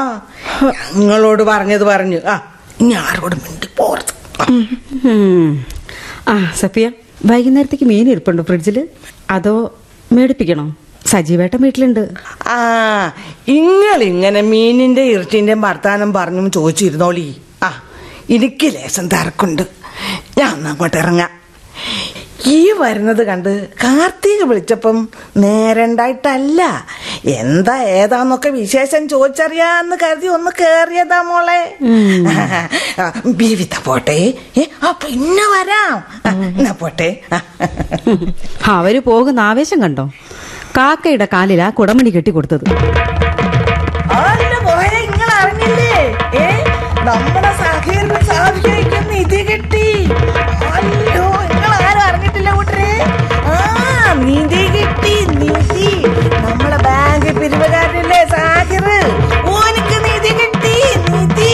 [0.93, 2.19] ഞങ്ങളോട് പറഞ്ഞത് പറഞ്ഞു.
[2.33, 2.35] ആ
[2.81, 4.13] ഇനി ആരോട് മിണ്ടി പോകരുത്.
[6.27, 6.51] ആ.
[6.55, 6.91] സഫിയ
[7.25, 8.87] വൈകുന്നേരത്തേക്ക് മീൻ ഇരിപ്പുണ്ടോ ഫ്രിഡ്ജിൽ
[9.29, 9.77] അതോ
[10.11, 10.75] മേടിപ്പിക്കണോ?
[11.05, 12.09] സജീവേട്ടൻ വീട്ടിലുണ്ട്.
[12.47, 13.13] ആ
[13.47, 17.35] ഇങ്ങളിങ്ങനെ മീനിന്റെ ഇറച്ചിന്റെ വർത്താനം പറഞ്ഞും ചോദിച്ചിരുന്നോളി.
[17.63, 17.83] ആ
[18.29, 19.61] എനിക്ക് ലേശം തിരക്കുണ്ട്.
[20.37, 21.29] ഞാൻ അങ്ങോട്ട് ഇറങ്ങാം.
[22.47, 23.49] ഈ വരുന്നത് കണ്ട്
[23.83, 24.97] കാർത്തിക് വിളിച്ചപ്പം
[25.37, 26.61] നേരണ്ടായിട്ടല്ല.
[27.39, 31.61] എന്താ ഏതാന്നൊക്കെ വിശേഷം ചോദിച്ചറിയാന്ന് കരുതി ഒന്ന് കേറിയതാ മോളെ.
[33.39, 34.19] ബീവിത പോട്ടെ.
[34.83, 35.97] ആ പിന്നെ വരാം.
[36.57, 37.09] എന്നാ പോട്ടെ.
[38.77, 40.05] അവർ പോകുന്ന ആവേശം കണ്ടോ?
[40.77, 42.65] കാക്കയുടെ കാലിലാ കുടമണി കെട്ടി കൊടുത്തത്.
[45.11, 45.95] നിങ്ങൾ അറിഞ്ഞില്ലേ
[47.07, 49.78] നമ്മുടെ സഹകരണ സാധിക്കുന്ന നിധി കിട്ടി.
[55.09, 55.87] നിധി നിധി
[56.45, 58.85] നമ്മളെ ബാങ്ക് പിരിവുകാരനല്ലേ സാഹിർ?
[59.53, 60.73] ഓനിക്ക് നിധി കിട്ടി
[61.13, 61.51] നിധി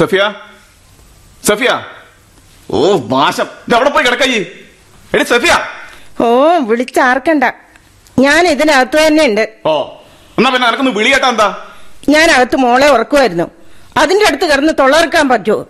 [0.00, 0.22] സഫിയ
[1.48, 1.70] സഫിയ.
[2.76, 2.80] ഓ
[3.12, 4.40] നാശം ഇത് അവിടെ പോയി കിടക്കയ്യേ
[5.14, 5.52] എടി സഫിയ.
[6.24, 6.28] ഓ
[6.68, 7.44] വിളിച്ചാർക്കണ്ട.
[8.24, 9.74] ഞാൻ ഇതിനകത്ത് തന്നെ ഉണ്ട് ഓ
[10.38, 11.48] എന്നാ പിന്നെ എനക്കൊന്ന് വിളിയേട്ടാ എന്താ?
[12.14, 13.46] ഞാൻ അകത്ത് മോളെ ഉറക്കുമായിരുന്നു.
[14.00, 15.60] അതിന്റെ അടുത്ത് കിടന്ന് തൊള്ളർക്കാൻ പറ്റുമോ.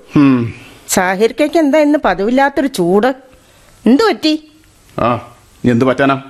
[0.95, 3.11] സാഹിർക്കയ്ക്ക് എന്താ ഇന്ന് പതിവില്ലാത്തൊരു ചൂട്?
[3.85, 4.35] എന്തു പറ്റി?
[5.07, 5.11] ആ.
[5.71, 6.23] എന്ത് പറ്റാനാ.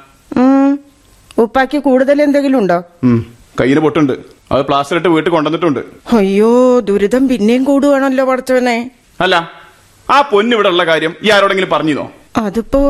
[1.39, 2.79] ഉപ്പാക്ക് കൂടുതൽ എന്തെങ്കിലും ഉണ്ടോ.
[3.61, 4.13] കയ്യിന് പൊട്ടുണ്ട്.
[4.53, 5.81] അത് പ്ലാസ്റ്റർ ഇട്ട് വീട്ടിൽ കൊണ്ടുവന്നിട്ടുണ്ട്.
[6.17, 8.91] അയ്യോ ദുരിതം പിന്നെയും കൂടുവാണല്ലോ പടച്ചവനെ.
[9.21, 9.51] അല്ല
[10.11, 12.13] ആ പൊന്നു ഇവിടെ ഉള്ള കാര്യം ഈ ആരോടെങ്കിലും പറഞ്ഞിരുന്നോ?
[12.37, 12.81] അതിപ്പോ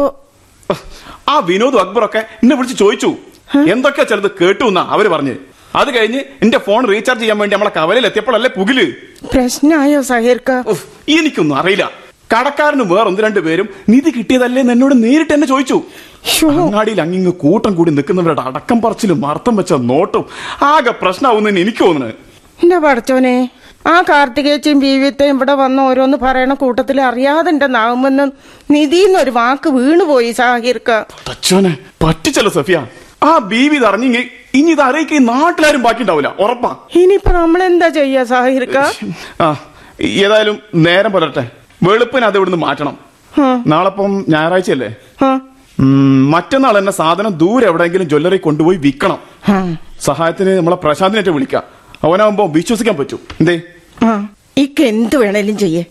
[1.29, 3.17] ആ വിനോദ് അക്ബറൊക്കെ എന്നെ വിളിച്ച് ചോദിച്ചു.
[3.73, 5.35] എന്തൊക്കെയാ ചിലത് കേട്ടു എന്നാ അവർ പറഞ്ഞു.
[5.77, 8.97] അത് കഴിഞ്ഞ് എന്റെ ഫോൺ റീചാർജ് ചെയ്യാൻ വേണ്ടി നമ്മളെ കവലയിൽ എത്തിയപ്പോഴല്ലേ പുകിൽ.
[9.33, 10.51] പ്രശ്നമായോ സഹീർക്ക?
[11.19, 12.02] എനിക്കൊന്നും അറിയില്ല.
[12.33, 15.79] കടക്കാരന് വേറെ ഒന്ന് രണ്ട് പേരും നിധി കിട്ടിയതല്ലേ എന്ന് എന്നോട് നേരിട്ട് എന്നെ ചോദിച്ചു.
[16.65, 20.25] അങ്ങാടിയിൽ അങ്ങിങ്ങ് കൂട്ടം കൂടി നിൽക്കുന്നവരുടെ അടക്കം പറച്ചിലും അർത്ഥം വെച്ച നോട്ടും
[20.73, 22.17] ആകെ പ്രശ്നമാവുന്നതിന് എനിക്ക് തോന്നുന്നു.
[22.63, 23.37] എന്റെ പഠിച്ചോനെ
[23.93, 28.25] ആ കാർത്തികേച്ചിയും ബീവിയത്തെയും ഇവിടെ വന്ന ഓരോന്ന് പറയണ കൂട്ടത്തിൽ അറിയാതെ എന്റെ നാവുമെന്ന്
[28.75, 30.99] നിധിന്നൊരു വാക്ക് വീണുപോയി സാഹിർക്ക്.
[31.29, 31.73] തച്ചോനെ
[32.05, 32.79] പറ്റിച്ചല്ലോ സഫിയ.
[33.31, 34.23] ആ ബീവി അറിഞ്ഞിങ്ങി
[34.59, 36.71] ഇനി ഇത് അറിയിക്കുക നാട്ടിലാരും ബാക്കി ഉണ്ടാവില്ല ഉറപ്പാ.
[37.01, 38.79] ഇനിയിപ്പോ നമ്മളെന്താ ചെയ്യാ സാഹിർക്ക?
[40.23, 41.45] ഏതായാലും നേരം പുലരട്ടെ
[41.83, 42.99] വെളുപ്പിന് അത് ഇവിടുന്ന് മാറ്റണം.
[43.67, 44.95] നാളെപ്പം ഞായറാഴ്ചയല്ലേ?
[46.31, 49.19] മറ്റന്നാൾ എന്നെ സാധനം ദൂരെ എവിടെയെങ്കിലും ജ്വല്ലറി കൊണ്ടുപോയി വിൽക്കണം.
[50.01, 51.63] സഹായത്തിന് നമ്മളെ പ്രശാന്തിനായിട്ട് വിളിക്കാം.
[52.05, 53.19] അവനാവുമ്പോ വിശ്വസിക്കാൻ പറ്റൂ.
[53.41, 53.61] എന്തേ.
[54.57, 55.85] ഇക്ക് എന്ത് വേണേലും ചെയ്യേ.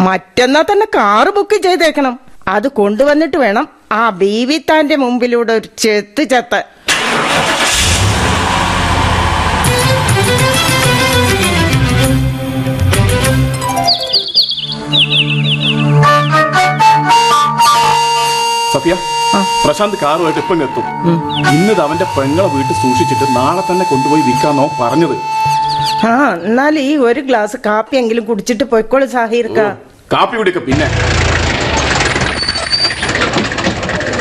[0.00, 2.18] മറ്റന്നാ തന്നെ കാറ് ബുക്ക് ചെയ്തേക്കണം.
[2.48, 6.64] അത് കൊണ്ടുവന്നിട്ട് വേണം ആ ബീവിത്താന്റെ മുമ്പിലൂടെ ഒരു ചെത്ത് ചെത്ത്.
[18.72, 18.94] സഫിയ
[19.64, 20.84] പ്രശാന്ത് കാറുമായിട്ട് ഇപ്പം എത്തും.
[21.52, 25.14] ഇന്നത് അവന്റെ പെങ്ങളെ വീട്ടിൽ സൂക്ഷിച്ചിട്ട് നാളെ തന്നെ കൊണ്ടുപോയി വിൽക്കാന്നോ പറഞ്ഞത്.
[26.08, 26.14] ആ
[26.48, 29.60] എന്നാൽ ഈ ഒരു ഗ്ലാസ് കാപ്പിയെങ്കിലും കുടിച്ചിട്ട് പൊയ്ക്കോളൂ സാഹിർക്ക.
[30.12, 30.86] കാപ്പി കുടിക്ക പിന്നെ.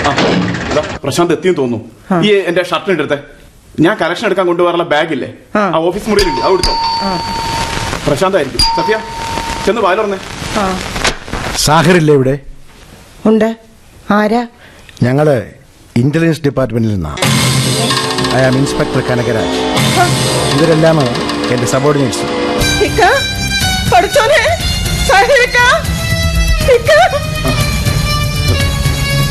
[0.08, 0.12] ആ,
[1.04, 1.80] പ്രശാന്ത് എത്തിയെന്ന് തോന്നുന്നു.
[2.26, 3.18] ഈ എന്റെ ഷർട്ടിന് എടുത്തേ
[3.80, 5.64] ഞാൻ കലക്ഷൻ എടുക്കാൻ കൊണ്ടുപോകാനുള്ള ബാഗില്ലേ ആ.
[5.76, 6.76] ആ ഓഫീസ് മുറിയിലുണ്ട് അത് എടുത്തോ.
[8.08, 8.96] പ്രശാന്ത് ആയിരിക്കും സത്യ
[9.66, 10.37] ചെന്ന് വാലുറന്നേ ആ
[11.66, 12.36] സാഹിറില്ലേ ഇവിടെ?
[13.26, 13.50] ഉണ്ട്.
[14.18, 14.42] ആരാ?
[15.04, 15.28] ഞങ്ങൾ
[15.96, 17.22] ഇന്റലിജൻസ് ഡിപ്പാർട്ട്മെന്റിൽ നിന്നാണ്
[18.38, 18.56] ഐ ആം.
[18.62, 19.58] ഇൻസ്പെക്ടർ കനകരാജ്
[20.56, 20.98] ഇവരെല്ലാം
[21.54, 22.26] എന്റെ സബോർഡിനേറ്റ്സ്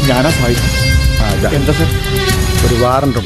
[0.08, 0.72] ഞാനാ സഹായിക്കും
[1.58, 1.88] എന്താ സർ?
[2.66, 3.20] ഒരു വാറണ്ട്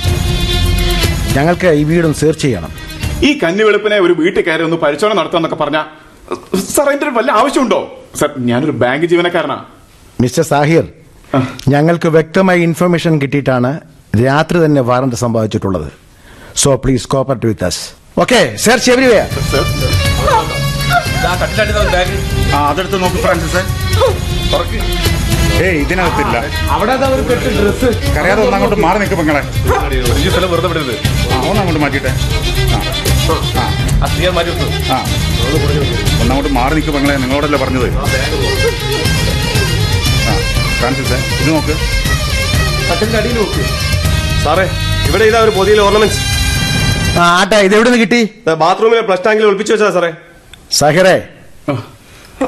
[1.36, 2.72] ഞങ്ങൾക്ക് ഈ വീടും സെർച്ച് ചെയ്യണം.
[3.22, 5.78] ഈ കന്നി വെളുപ്പിനെ ഒരു വീട്ടിൽ കയറി ഒന്ന് പരിശോധന നടത്താന്നൊക്കെ പറഞ്ഞ
[6.74, 7.80] സാർ അതിന്റെ ഒരു വല്ല ആവശ്യമുണ്ടോ?
[8.20, 9.58] സാർ ഞാനൊരു ബാങ്ക് ജീവനക്കാരനാ.
[10.20, 10.84] മിസ്റ്റർ സാഹിർ
[11.68, 13.70] ഞങ്ങൾക്ക് വ്യക്തമായ ഇൻഫർമേഷൻ കിട്ടിയിട്ടാണ്
[14.24, 15.88] രാത്രി തന്നെ വാറണ്ട് സംഭവിച്ചിട്ടുള്ളത്.
[16.62, 17.82] So please cooperate with us
[18.22, 19.26] okay search everywhere
[22.70, 23.62] അതെടുത്ത് നോക്ക് ഫ്രാൻസിസ്.
[25.64, 26.36] ഏയ് ഇതിനകത്തില്ല.
[26.74, 26.94] അവിടെ
[28.16, 29.42] കറിയാതെ ഒന്നങ്ങോട്ട് മാറി നിൽക്കും പെങ്ങളെ.
[30.52, 30.94] വെറുതെ വിടരുത്.
[31.34, 31.38] ആ
[32.74, 32.78] ആ.
[33.28, 33.89] വെച്ചു
[34.92, 34.98] ആ.
[36.20, 37.88] ഒന്നങ്ങോട്ട് മാറി നിൽക്കും പെങ്ങളെ നിങ്ങളോടല്ലേ പറഞ്ഞത്?
[40.26, 40.34] ആ
[41.34, 41.74] ഇത് നോക്ക്.
[44.44, 44.66] സാറേ
[45.08, 46.20] ഇവിടെ ഇതാ ഒരു പൊതിയിൽ ഓർണമെന്റ്സ്
[47.20, 48.20] ആട്ടെ ആട്ടാ ഇത് എവിടെ നിന്ന് കിട്ടി
[48.62, 50.10] ബാത്റൂമിലെ പ്ലസ് ടാങ്കിൽ ഒളിപ്പിച്ചു വെച്ചതാ സാറേ.
[50.78, 51.16] സാഹിറേ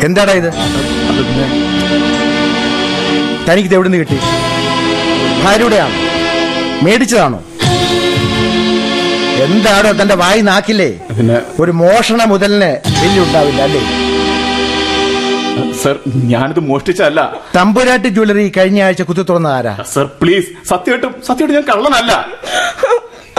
[0.06, 0.50] എന്താടാ ഇത്?
[3.48, 4.18] തനിക്ക് ഇത് എവിടെ നിന്ന് കിട്ടി?
[5.44, 5.96] ഭാര്യയുടെയാണോ?
[6.84, 7.38] മേടിച്ചതാണോ?
[9.44, 10.88] എന്താണോ തന്റെ വായി നാക്കില്ലേ?
[11.18, 13.82] പിന്നെ ഒരു മോഷണ മുതലിന് ബില്ലുണ്ടാവില്ല അല്ലേ?
[15.82, 15.96] സർ
[16.32, 17.20] ഞാനിത് മോഷ്ടിച്ചല്ല
[17.56, 19.72] തമ്പുരാട്ടി ജ്വല്ലറി കഴിഞ്ഞ ആഴ്ച കുത്തി തുറന്ന ആരാ?
[19.94, 22.12] സർ പ്ലീസ് സത്യമായിട്ടും സത്യമായിട്ടും ഞാൻ കള്ളനല്ല.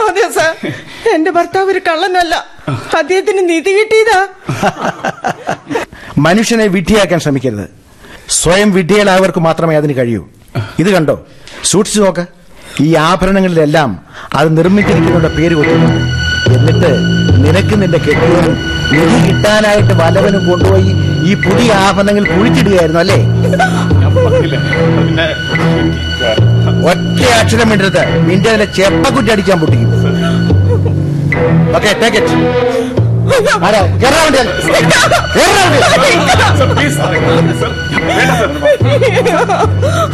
[0.06, 0.52] അതെ സാർ.
[1.14, 2.34] എന്റെ ഭർത്താവ് ഒരു കള്ളനല്ല.
[3.00, 4.20] അദ്ദേഹത്തിന് നിധി കിട്ടിയതാ.
[6.26, 7.66] മനുഷ്യനെ വിഡ്ഢിയാക്കാൻ ശ്രമിക്കരുത്.
[8.40, 10.22] സ്വയം വിഡ്ഢികളായവർക്ക് മാത്രമേ അതിന് കഴിയൂ.
[10.82, 11.16] ഇത് കണ്ടോ?
[11.70, 12.24] സൂക്ഷിച്ചു നോക്ക്.
[12.82, 13.90] ഈ ആഭരണങ്ങളിലെല്ലാം
[14.34, 15.90] അത് നിർമ്മിച്ചിരിക്കുന്നവരുടെ പേര് കൊടുക്കുന്നു
[16.54, 16.90] എന്നിട്ട്
[17.44, 18.56] നിനക്ക് നിന്റെ കെട്ടിയവനും
[18.92, 20.90] നിധി കിട്ടാനായിട്ട് വലവനും കൊണ്ടുപോയി
[21.30, 23.18] ഈ പുതിയ ആഭരണങ്ങൾ കുഴിച്ചിടുകയായിരുന്നു അല്ലേ?
[26.90, 28.02] ഒറ്റ അക്ഷരം മിണ്ടരുത്.
[28.28, 29.90] നിന്റെ അതിലെ ചെപ്പക്കുറ്റി അടിക്കാൻ പൊട്ടിക്കും.
[31.76, 32.36] ഓക്കെ ടേക്ക് ഇറ്റ്
[33.34, 33.50] വേണ്ട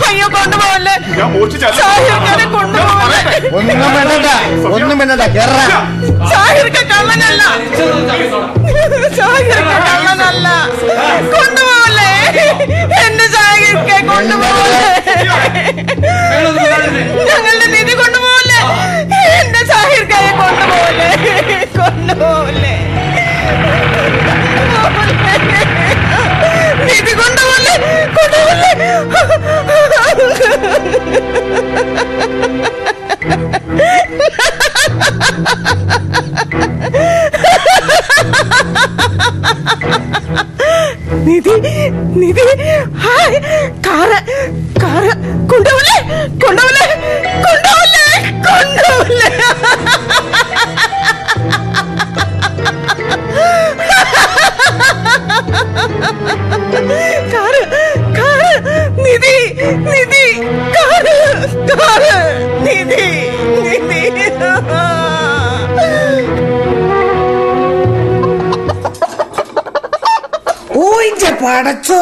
[0.09, 0.95] അയ്യോ കൊണ്ടുപോകല്ലേ
[3.59, 4.29] ഒന്നും വേണ്ട
[4.75, 5.79] ഒന്നും വേണ്ടണ്ട കേറാ
[6.33, 7.43] സാഹിർക്ക് കള്ളനല്ല.
[9.19, 10.49] സാഹിർക്ക് കള്ളനല്ല.
[11.35, 12.11] കൊണ്ടുപോകല്ലേ
[13.03, 14.85] എന്റെ സാഹിർക്കെ കൊണ്ടുപോകല്ലേ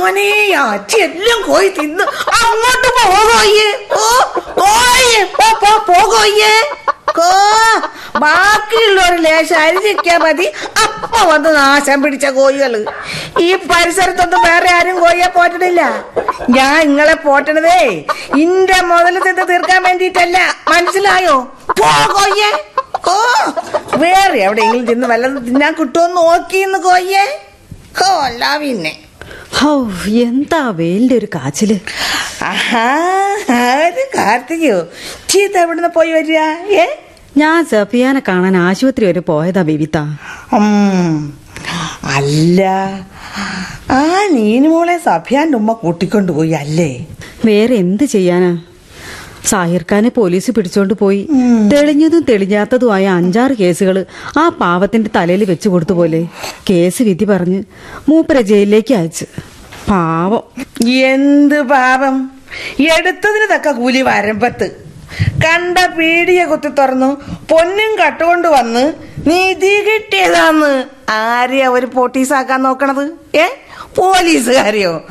[0.09, 0.29] പടച്ചോനെ
[0.73, 2.05] അച്ഛെല്ലാം കോയി തിന്ന്
[2.41, 3.67] അങ്ങോട്ട് പോകോയ്യേ
[4.03, 4.05] ഓ
[4.61, 6.53] കോയേ പോ പോ പോകോയ്യേ
[7.19, 7.29] കോ
[8.23, 10.47] ബാക്കിയുള്ളവർ ലേശം അരിഞ്ഞിക്കാ മതി.
[10.85, 12.73] അപ്പ വന്ന് നാശം പിടിച്ച കോഴികൾ.
[13.47, 15.83] ഈ പരിസരത്തൊന്നും വേറെ ആരും കോഴിയെ പോറ്റണില്ല.
[16.57, 17.81] ഞാൻ നിങ്ങളെ പോറ്റണതേ
[18.45, 20.39] ഇന്റെ മുതൽ തിന്ന് തീർക്കാൻ വേണ്ടിയിട്ടല്ല.
[20.73, 21.37] മനസ്സിലായോ?
[21.81, 22.51] പോകോയ്യേ
[23.09, 23.19] കോ
[24.05, 27.27] വേറെ എവിടെയെങ്കിലും തിന്ന് വല്ലതും തിന്നാൻ കിട്ടുമോ നോക്കിന്ന് കോയ്യേ
[28.01, 28.95] കോ അല്ല പിന്നെ.
[29.69, 29.79] ഹൗ
[30.21, 31.71] എന്താ വെയിലിന്റെ ഒരു കാച്ചിൽ?
[33.57, 34.77] ആര് കാർത്തികയോ?
[35.29, 36.39] ചീത്ത എവിടുന്ന് പോയി വരിക?
[36.83, 36.85] ഏ?
[37.37, 39.99] ഞാൻ സഫിയാനെ കാണാൻ ആശുപത്രി വരെ പോയതാ ബിബിത്ത
[42.17, 42.61] അല്ല
[43.91, 44.01] ആ
[44.31, 46.91] നീനുമോളെ സഫിയാന്റെ ഉമ്മ കൂട്ടിക്കൊണ്ടുപോയി അല്ലേ?
[47.45, 48.53] വേറെ എന്ത് ചെയ്യാനാ?
[49.45, 51.21] സാഹിർ ഖാനെ പോലീസ് പിടിച്ചോണ്ട് പോയി.
[51.73, 53.97] തെളിഞ്ഞതും തെളിഞ്ഞാത്തതുമായ അഞ്ചാറ് കേസുകൾ
[54.39, 56.21] ആ പാവത്തിന്റെ തലയിൽ വെച്ചു കൊടുത്തു പോലെ.
[56.71, 57.61] കേസ് വിധി പറഞ്ഞ്
[58.09, 59.27] മൂപ്പര ജയിലിലേക്ക് അയച്ചു.
[59.91, 60.43] പാവം.
[60.89, 62.31] എന്ത് പാപം?
[62.97, 64.89] എടുത്തതിന് തക്ക കൂലി വരമ്പത്ത്.
[65.45, 68.93] കണ്ട പീടിയ കുത്തി തുറന്നു പൊന്നും കട്ടുകൊണ്ട് വന്ന്
[69.27, 70.85] നിധി കിട്ടിയതാന്ന്.
[71.11, 73.13] ആരെയാ ഒരു പോട്ടീസാക്കാൻ നോക്കണത്?
[73.35, 73.47] ഏ?
[73.97, 75.07] പോലീസുകാരെയോ?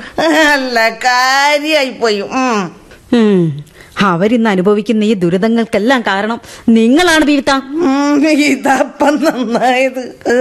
[0.52, 2.72] അല്ല കാര്യായി പോയി ഉം.
[3.14, 3.64] ഉം.
[4.00, 7.26] അവരിന്ന് അനുഭവിക്കുന്ന ഈ ദുരിതങ്ങൾക്കെല്ലാം കാരണം നിങ്ങളാണ്
[7.64, 10.04] ഉം, ഇതപ്പം നന്നായത്.
[10.28, 10.38] ഏ.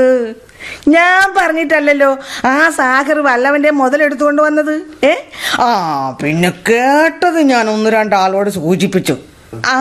[0.88, 4.82] ഞാൻ പറഞ്ഞിട്ടല്ലല്ലോ ആ സാഗർ വല്ലവന്റെ മുതലെടുത്തുകൊണ്ട് വന്നത്.
[5.04, 5.14] ഏ?
[5.60, 9.16] ആ പിന്നെ കേട്ടത് ഞാൻ ഒന്ന് രണ്ടാളോട് സൂചിപ്പിച്ചു.
[9.66, 9.78] ആ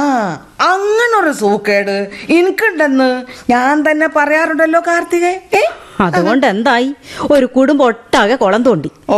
[0.62, 5.42] അങ്ങനൊരു സൂക്കേട് എനിക്കുണ്ടെന്ന് ഞാൻ തന്നെ പറയാറുണ്ടല്ലോ കാർത്തികേ.
[5.54, 5.60] ഏ?
[6.00, 6.96] അതുകൊണ്ട് എന്തായി?
[7.32, 8.92] ഒരു കുടുംബം ഒട്ടാകെ കുളം തോണ്ടി.
[9.10, 9.18] ഓ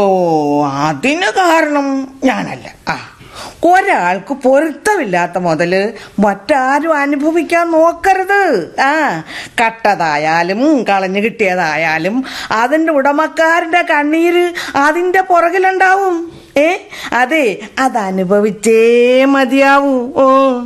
[0.65, 2.73] അതിന് കാരണം ഞാനല്ല.
[2.87, 2.97] ആ.
[3.63, 8.75] ഒരാൾക്ക് പൊരുത്തമില്ലാത്ത മുതൽ മറ്റാരും അനുഭവിക്കാൻ നോക്കരുത്.
[8.81, 9.23] ആ
[9.61, 16.31] കട്ടതായാലും കളഞ്ഞു കിട്ടിയതായാലും അതിന്റെ ഉടമക്കാരന്റെ കണ്ണീര് അതിന്റെ പുറകിലുണ്ടാവും.
[16.57, 16.77] ഏ
[17.13, 20.13] അതെ അതനുഭവിച്ചേ മതിയാവൂ.
[20.15, 20.61] ഓ.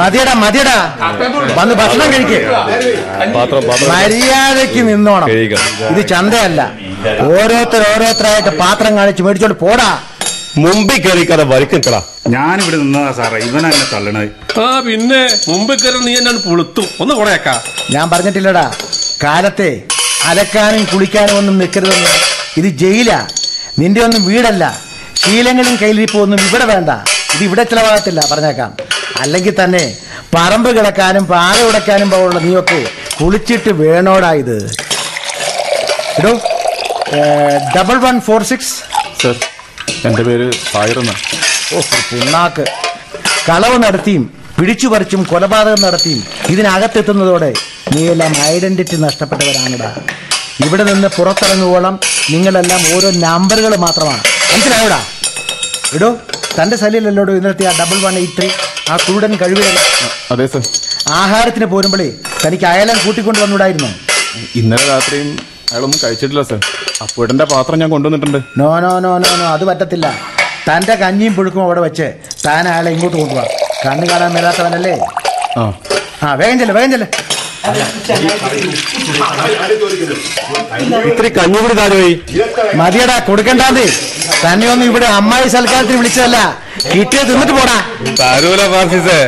[0.00, 0.76] മതിയടാ മതിയടാ.
[1.58, 2.40] വന്ന് ഭക്ഷണം കഴിക്കേ.
[3.92, 5.28] മര്യാദയ്ക്ക് നിന്നോണം.
[5.92, 6.60] ഇത് ചന്തയല്ല.
[7.28, 9.88] ഓരോരുത്തർ ഓരോരുത്തരായിട്ട് പാത്രം കാണിച്ച് മേടിച്ചോണ്ട് പോടാ.
[10.62, 14.28] മുമ്പിൽ കയറിക്കാതെ വലിക്കടാ ഞാനിവിടെ നിന്നതാ സാറേ ഇവനാ എന്നെ തള്ളണത്.
[14.64, 16.86] ആ പിന്നെ മുമ്പിൽ കയറി നീ എന്നാണ് പുളുത്തും.
[17.02, 17.54] ഒന്ന് കുറേക്കാ
[17.94, 18.66] ഞാൻ പറഞ്ഞിട്ടില്ലടാ.
[19.24, 19.70] കാലത്തെ
[20.30, 22.12] അലക്കാനും കുളിക്കാനും ഒന്നും നിൽക്കരുതെന്ന്
[22.60, 23.18] ഇത് ജയിലാ.
[23.78, 24.64] നിന്റെ ഒന്നും വീടല്ല.
[25.14, 26.90] ശീലങ്ങളും കയ്യിലിരിപ്പൊന്നും ഇവിടെ വേണ്ട.
[27.34, 28.20] ഇത് ഇവിടെ ചിലവാകത്തില്ല.
[28.32, 28.72] പറഞ്ഞേക്കാം.
[29.20, 29.96] അല്ലെങ്കിൽ തന്നെ
[30.34, 32.86] പറമ്പ് കിടക്കാനും പാറ ഉടക്കാനും പോകുള്ള നീയൊക്കെ
[33.20, 34.56] കുളിച്ചിട്ട് വേണോടാ ഇത്.
[36.18, 36.32] ഇടോ.
[37.76, 38.74] Double one four six.
[39.22, 39.36] Sir
[40.04, 40.46] എന്റെ പേര്
[41.76, 42.64] ഓ പിണ്ണാക്ക്.
[43.48, 44.24] കളവ് നടത്തിയും
[44.58, 47.52] പിടിച്ചു പറിച്ചും കൊലപാതകം നടത്തിയും ഇതിനകത്തെത്തുന്നതോടെ
[47.94, 49.90] നീയെല്ലാം ഐഡന്റിറ്റി നഷ്ടപ്പെട്ടവരാണടാ.
[50.62, 51.94] ഇവിടെ നിന്ന് പുറത്തിറങ്ങുവോളം
[52.32, 54.22] നിങ്ങളെല്ലാം ഓരോ നമ്പറുകൾ മാത്രമാണ്.
[54.50, 55.00] മനസ്സിലായോടാ?
[55.96, 56.08] ഇടോ
[56.58, 58.48] തന്റെ ശല്യല്ലല്ലോടോ ഇന്നലത്തെ ആ ഡബിൾ വൺ എയ്റ്റ് ത്രീ
[58.90, 59.74] ആ കുരുടൻ കഴിവുകൾ
[60.32, 60.62] അതെ സർ
[61.14, 62.08] ആഹാരത്തിന് പോരുമ്പോഴേ
[62.44, 63.90] തനിക്ക് അയലം കൂട്ടിക്കൊണ്ട് വന്നുകൂടായിരുന്നു
[64.60, 65.28] ഇന്നലെ രാത്രിയും
[65.70, 66.60] അയാളൊന്നും കഴിച്ചിട്ടില്ല സർ
[67.04, 68.38] അപ്പുടന്റെ പാത്രം ഞാൻ കൊണ്ടുവന്നിട്ടുണ്ട്.
[68.60, 70.06] No no no no no അത് പറ്റത്തില്ല.
[70.68, 72.06] തന്റെ കഞ്ഞിയും പുഴുക്കും അവിടെ വെച്ച്
[72.46, 73.44] താൻ അയാളെ ഇങ്ങോട്ട് കൊണ്ടുപോവാ
[73.84, 74.94] കണ്ണു കാണാൻ മേലാത്തവനല്ലേ?
[75.58, 75.64] ആ.
[76.22, 77.06] ആ വേഗം ചെല്ലേ വേഗം ചെല്ല.
[81.08, 82.12] ഇത്തിരി കഞ്ഞുകൂടി താരോയി
[82.80, 83.86] മതിയടാ കൊടുക്കണ്ടാന്നേ.
[84.42, 86.38] തന്നെ ഒന്നും ഇവിടെ അമ്മായി സൽക്കാരത്തിന് വിളിച്ചതല്ല.
[86.92, 87.76] കിട്ടിയ തിന്നിട്ട് പോടാ.
[88.20, 89.18] താരൂല ഫ്രാൻസിസേ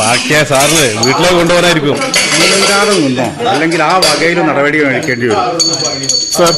[0.00, 1.96] ബാക്കിയാ സാറിന് വീട്ടിലേക്ക് കൊണ്ടുപോകാനായിരിക്കും.
[3.52, 5.60] അല്ലെങ്കിൽ ആ വകയിൽ നടപടി കഴിക്കേണ്ടി വരും.
[6.36, 6.52] സർ.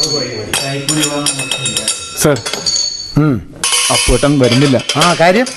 [2.23, 2.37] സർ.
[3.95, 4.77] അപ്പൂട്ടൻ വരുന്നില്ല.
[5.03, 5.47] ആ കാര്യം?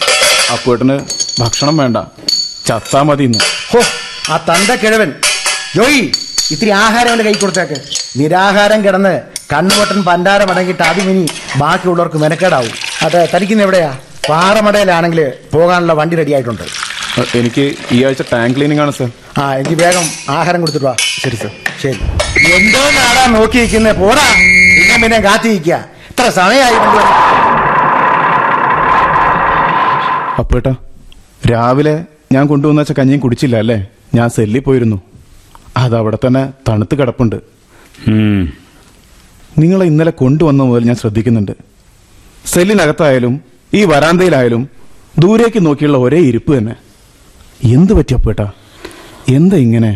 [0.54, 0.96] അപ്പൂട്ടന്
[1.40, 1.98] ഭക്ഷണം വേണ്ട.
[2.68, 3.40] ചത്താ മതി ഇന്ന്
[3.72, 3.80] ഹോ
[4.32, 5.10] ആ തന്റെ കിഴവൻ
[5.76, 6.00] ജോയി
[6.52, 7.76] ഇത്തിരി ആഹാരം അവന്റെ കൈ കൊടുത്തേക്ക്.
[8.20, 9.12] നിരാഹാരം കിടന്ന്
[9.52, 11.24] കണ്ണുപൊട്ടൻ പണ്ടാരം അടങ്ങിയിട്ട് ആദ്യം ഇനി
[11.60, 12.72] ബാക്കിയുള്ളവർക്ക് മെനക്കേടാവും.
[13.06, 13.90] അത് തനിക്കുന്ന എവിടെയാ?
[14.28, 15.20] പാറമടയിലാണെങ്കിൽ
[15.52, 16.64] പോകാനുള്ള വണ്ടി റെഡി ആയിട്ടുണ്ട്.
[17.38, 19.08] എനിക്ക് ഈ ആഴ്ച ടാങ്ക് ക്ലീനിങ് ആണ് സർ
[19.42, 20.06] ആ എനിക്ക് വേഗം
[20.38, 20.94] ആഹാരം കൊടുത്തിട്ട് വാ.
[21.22, 21.52] ശരി സർ
[21.82, 21.98] ശരി.
[22.56, 24.26] എന്തോ നാടാ നോക്കിയിരിക്കുന്നത് പോടാ.
[24.76, 25.78] പിന്നെ പിന്നെ കാത്തിരിക്കുക.
[26.12, 26.78] ഇത്ര സമയമായി.
[30.42, 30.74] അപ്പേട്ടാ
[31.52, 31.94] രാവിലെ
[32.34, 33.78] ഞാൻ കൊണ്ടുവന്ന കഞ്ഞിയും കുടിച്ചില്ല അല്ലേ?
[34.18, 34.98] ഞാൻ സെല്ലിൽ പോയിരുന്നു.
[35.82, 37.36] അതവിടെ തന്നെ തണുത്ത് കിടപ്പുണ്ട്.
[39.60, 41.54] നിങ്ങളെ ഇന്നലെ കൊണ്ടുവന്ന മുതൽ ഞാൻ ശ്രദ്ധിക്കുന്നുണ്ട്.
[42.52, 43.34] സെല്ലിനകത്തായാലും
[43.78, 44.62] ഈ വരാന്തയിലായാലും
[45.22, 46.74] ദൂരേക്ക് നോക്കിയുള്ള ഒരേ ഇരിപ്പ് തന്നെ.
[47.76, 48.46] എന്ത് പറ്റിയപ്പോട്ടാ
[49.36, 49.92] എന്താ ഇങ്ങനെ?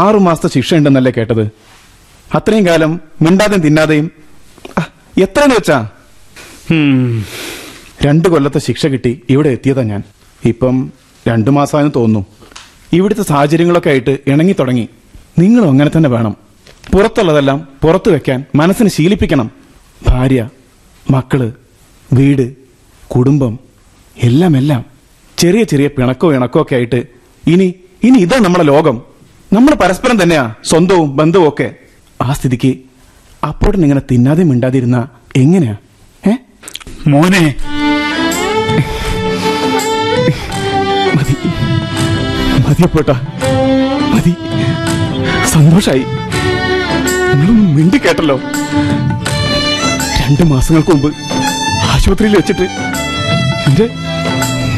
[0.00, 1.44] ആറു മാസത്തെ ശിക്ഷ ഉണ്ടെന്നല്ലേ കേട്ടത്?
[2.38, 2.92] അത്രയും കാലം
[3.24, 4.08] മിണ്ടാതെയും തിന്നാതെയും
[5.24, 5.78] എത്രയെന്ന് വെച്ചാ?
[8.06, 10.02] രണ്ട് കൊല്ലത്തെ ശിക്ഷ കിട്ടി ഇവിടെ എത്തിയതാ ഞാൻ.
[10.42, 10.76] ഇപ്പം
[11.28, 12.22] രണ്ടു മാസമായെന്ന് തോന്നുന്നു.
[12.92, 14.88] ഇവിടുത്തെ സാഹചര്യങ്ങളൊക്കെ ആയിട്ട് ഇണങ്ങി തുടങ്ങി.
[15.38, 16.36] നിങ്ങളും അങ്ങനെ തന്നെ വേണം.
[16.92, 19.50] പുറത്തുള്ളതെല്ലാം പുറത്തു വെക്കാൻ മനസ്സിന് ശീലിപ്പിക്കണം.
[20.06, 20.48] ഭാര്യ
[21.10, 21.52] മക്കൾ
[22.12, 22.56] വീട്
[23.08, 23.58] കുടുംബം
[24.22, 24.84] എല്ലാം എല്ലാം.
[25.38, 27.06] ചെറിയ ചെറിയ പിണക്കോ ഇണക്കോ ഒക്കെ ആയിട്ട്
[27.46, 27.74] ഇനി
[28.04, 29.02] ഇനി ഇതാ നമ്മുടെ ലോകം.
[29.52, 31.74] നമ്മൾ പരസ്പരം തന്നെയാ സ്വന്തവും ബന്ധവും ഒക്കെ.
[32.22, 32.78] ആ സ്ഥിതിക്ക്
[33.44, 35.76] അപ്പോഴും ഇങ്ങനെ തിന്നാതെ മിണ്ടാതിരുന്ന എങ്ങനെയാ?
[36.26, 36.36] ഏ?
[37.06, 37.56] മോനെ.
[42.68, 43.14] മതിയപ്പോട്ടാ.
[44.14, 44.32] മതി.
[45.46, 46.04] സന്തോഷായി.
[47.32, 48.40] നിങ്ങളൊന്ന് മിണ്ടി കേട്ടല്ലോ.
[50.20, 51.14] രണ്ട് മാസങ്ങൾക്ക് മുമ്പ്
[51.82, 52.62] ആശുപത്രിയിൽ വെച്ചിട്ട്
[53.66, 53.84] എന്റെ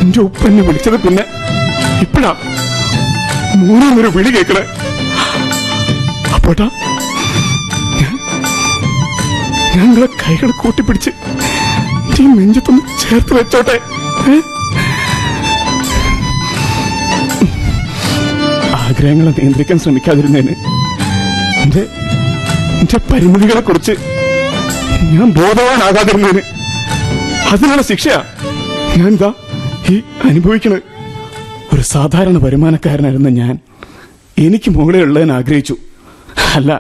[0.01, 1.25] എന്റെ ഉപ്പ എന്നെ വിളിച്ചത് പിന്നെ
[2.01, 2.35] ഇപ്പഴാ.
[3.57, 4.63] മൂന്നാമൊരു വിളി കേൾക്കണേ.
[6.35, 6.71] അപ്പോട്ടാ
[9.77, 11.11] ഞങ്ങളെ കൈകൾ കൂട്ടിപ്പിടിച്ച്
[12.23, 13.81] ഈ നെഞ്ചത്തൊന്ന് ചേർത്ത് വെച്ചോട്ടെ.
[14.31, 14.41] ഏ?
[18.91, 20.55] ആഗ്രഹങ്ങളെ നിയന്ത്രിക്കാൻ ശ്രമിക്കാതിരുന്നതിന്
[21.63, 21.83] എന്റെ
[22.81, 23.95] എന്റെ പരിമിതികളെ കുറിച്ച്
[25.13, 26.43] ഞാൻ ബോധവാനാകാതിരുന്നതിന്
[27.53, 28.21] അതിനുള്ള ശിക്ഷയാ
[28.97, 29.31] ഞാൻ എന്താ
[29.91, 30.75] ഈ അനുഭവിക്കണ
[31.75, 33.55] ഒരു സാധാരണ വരുമാനക്കാരനായിരുന്ന ഞാൻ
[34.39, 35.75] എനിക്ക് മുകളിൽ ഉള്ളതിന് ആഗ്രഹിച്ചു.
[36.55, 36.71] അല്ല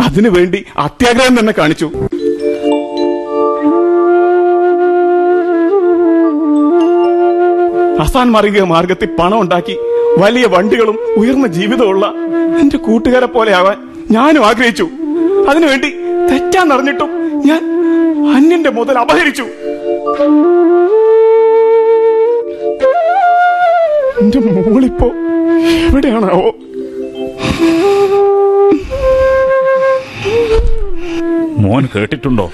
[0.00, 1.88] അതിനു വേണ്ടി അത്യാഗ്രഹം തന്നെ കാണിച്ചു.
[8.02, 9.74] അസാൻ മാർഗിക മാർഗത്തിൽ പണം ഉണ്ടാക്കി
[10.18, 12.14] വലിയ വണ്ടികളും ഉയർന്ന ജീവിതമുള്ള
[12.60, 13.76] എന്റെ കൂട്ടുകാരെ പോലെ ആവാൻ
[14.10, 14.88] ഞാനും ആഗ്രഹിച്ചു.
[15.48, 15.90] അതിനുവേണ്ടി
[16.30, 17.10] തെറ്റാന്നറിഞ്ഞിട്ടും
[17.46, 17.62] ഞാൻ
[18.36, 19.42] അന്യന്റെ മുതൽ അപഹരിച്ചു.
[24.20, 25.06] എന്റെ മോളിപ്പോ
[25.90, 26.50] എവിടെയാണാവോ?
[31.58, 32.50] മോൻ കേട്ടിട്ടുണ്ടോ?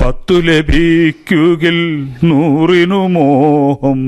[0.00, 4.00] പത്തു ലഭിക്കുകിൽ നൂറിനു മോഹം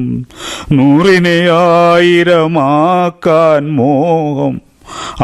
[0.72, 1.48] നൂറിനെ
[1.94, 4.60] ആയിരമാക്കാൻ മോഹം.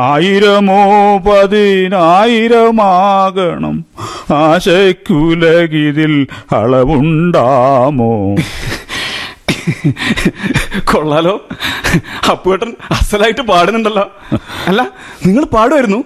[0.00, 3.84] ആയിരമോ പതിനായിരമാകണം.
[4.34, 8.36] ആശയ്ക്കുലകിതിൽ അളവുണ്ടാമോ?
[10.84, 11.48] കൊള്ളാലോ.
[12.30, 14.10] അപ്പുവേട്ടൻ അസലായിട്ട് പാടുന്നുണ്ടല്ലോ.
[14.66, 14.90] അല്ല
[15.26, 16.04] നിങ്ങൾ പാടുമായിരുന്നു?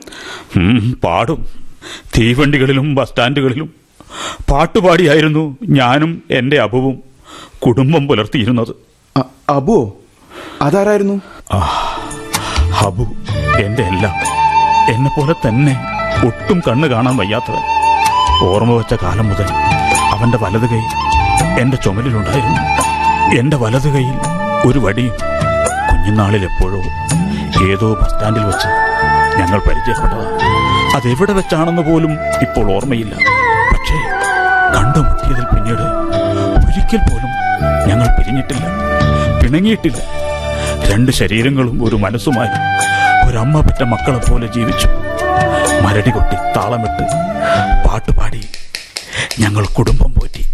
[1.04, 1.46] പാടും.
[2.18, 3.70] തീവണ്ടികളിലും ബസ് സ്റ്റാൻഡുകളിലും
[4.50, 7.02] പാട്ടുപാടിയായിരുന്നു ഞാനും എന്റെ അബുവും
[7.58, 8.91] കുടുംബം പുലർത്തിയിരുന്നത്.
[9.16, 9.80] അബുവോ
[10.66, 11.16] അതാരായിരുന്നു?
[12.86, 13.04] അബു
[13.64, 14.14] എന്റെ എല്ലാം.
[14.92, 15.74] എന്നെ പോലെ തന്നെ
[16.28, 17.64] ഒട്ടും കണ്ണ് കാണാൻ വയ്യാത്തവൻ.
[18.48, 19.48] ഓർമ്മ വെച്ച കാലം മുതൽ
[20.14, 20.82] അവന്റെ വലത് കൈ
[21.62, 22.62] എന്റെ ചുമലിലുണ്ടായിരുന്നു.
[23.40, 24.16] എന്റെ വലത് കൈയിൽ
[24.68, 25.14] ഒരു വടിയും
[25.90, 26.80] കുഞ്ഞുനാളിൽ എപ്പോഴോ
[27.70, 28.68] ഏതോ ബസ് സ്റ്റാൻഡിൽ വെച്ച്
[29.40, 30.30] ഞങ്ങൾ പരിചയപ്പെട്ടതാണ്
[30.96, 32.12] അതെവിടെ വെച്ചാണെന്ന് പോലും
[32.46, 33.14] ഇപ്പോൾ ഓർമ്മയില്ല.
[33.72, 33.98] പക്ഷേ
[34.74, 35.84] കണ്ടുമുട്ടിയതിൽ പിന്നീട്
[36.66, 37.30] ഒരിക്കൽ പോലും
[37.88, 38.64] ഞങ്ങൾ പിരിഞ്ഞിട്ടില്ല.
[39.42, 39.98] പിണങ്ങിയിട്ടില്ല.
[40.92, 42.48] രണ്ട് ശരീരങ്ങളും ഒരു മനസ്സുമായി
[43.28, 44.86] ഒരമ്മ പെറ്റ മക്കളെ പോലെ ജീവിച്ചു.
[45.82, 47.02] മരടി കൊട്ടി താളമിട്ട്
[47.88, 48.40] പാട്ടുപാടി
[49.40, 50.44] ഞങ്ങൾ കുടുംബം പോറ്റി.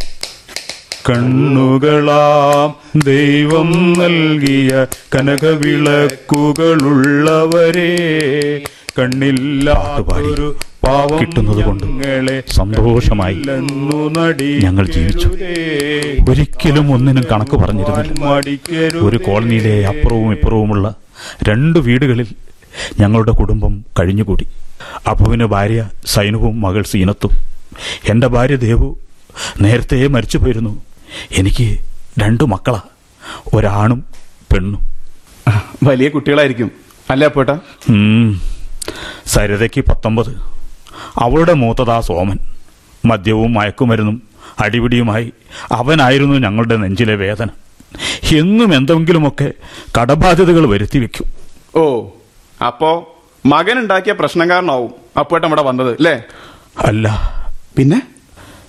[1.11, 7.91] കണ്ണുകളാം ദൈവം നൽകിയ കനകവിളക്കുകളുള്ളവരെ
[8.99, 10.57] കണ്ണില്ലാതൊരു
[10.89, 11.87] പാവം കിട്ടുന്നത് കൊണ്ട്
[12.51, 13.39] സന്തോഷമായി
[14.65, 15.29] ഞങ്ങൾ ജീവിച്ചു.
[16.31, 18.97] ഒരിക്കലും ഒന്നിനും കണക്ക് പറഞ്ഞിരുന്നില്ല.
[19.07, 20.95] ഒരു കോളനിയിലെ അപ്പുറവും ഇപ്പുറവുമുള്ള
[21.49, 22.29] രണ്ട് വീടുകളിൽ
[23.01, 24.47] ഞങ്ങളുടെ കുടുംബം കഴിഞ്ഞുകൂടി.
[25.11, 27.33] അപ്പുവിന് ഭാര്യ സൈനുവും മകൾ സീനത്തും.
[28.09, 28.89] എന്റെ ഭാര്യ ദേവു
[29.61, 30.83] നേരത്തെ മരിച്ചു പോയിരുന്നു.
[31.39, 31.69] എനിക്ക്
[32.23, 32.81] രണ്ടു മക്കളാ.
[33.55, 34.05] ഒരാണും
[34.53, 34.83] പെണ്ണും.
[35.83, 36.71] വലിയ കുട്ടികളായിരിക്കും.
[37.11, 37.59] അല്ലേ അപ്പോട്ടാ.
[39.27, 40.58] സരിതയ്ക്ക് പത്തൊമ്പത്.
[41.19, 42.39] അവളുടെ മൂത്തതാ സോമൻ.
[43.05, 44.23] മദ്യവും മയക്കുമരുന്നും
[44.61, 45.33] അടിപിടിയുമായി
[45.73, 47.49] അവനായിരുന്നു ഞങ്ങളുടെ നെഞ്ചിലെ വേദന.
[48.37, 49.53] എന്നും എന്തെങ്കിലുമൊക്കെ
[50.01, 51.27] കടബാധ്യതകൾ വരുത്തി വെക്കും.
[51.81, 52.07] ഓ
[52.67, 56.23] അപ്പോ മകൻ ഉണ്ടാക്കിയ പ്രശ്നം കാരണമാവും അപ്പോട്ട് അവിടെ വന്നത് അല്ലേ
[56.85, 57.07] അല്ല.
[57.77, 58.03] പിന്നെ?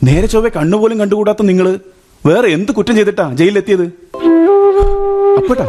[0.03, 1.79] നേരെ ചൊവ്വെ കണ്ണുപോലും കണ്ടുകൂടാത്ത നിങ്ങൾ
[2.25, 3.85] വേറെ എന്ത് കുറ്റം ചെയ്തിട്ടാ ജയിലിലെത്തിയത്?
[5.37, 5.63] അപ്പോട്ടാ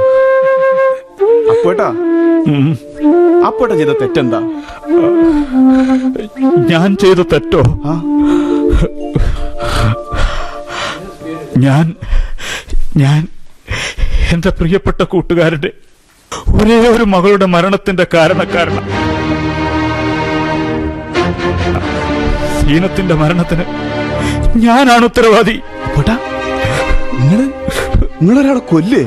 [1.53, 2.10] അപ്പോട്ടാ
[3.47, 4.41] അപ്പോട്ടാ ചെയ്ത തെറ്റെന്താ?
[6.71, 7.63] ഞാൻ ചെയ്ത തെറ്റോ?
[11.59, 11.87] ഞാൻ
[12.97, 13.21] ഞാൻ
[14.33, 15.71] എന്റെ പ്രിയപ്പെട്ട കൂട്ടുകാരന്റെ
[16.55, 18.85] ഒരേ ഒരു മകളുടെ മരണത്തിന്റെ കാരണക്കാരണം
[22.61, 23.65] സീനത്തിന്റെ മരണത്തിന്
[24.57, 25.57] ഞാനാണ് ഉത്തരവാദി.
[27.21, 27.41] നിങ്ങൾ
[28.23, 29.03] നിങ്ങളൊരാളെ കൊല്ലേ?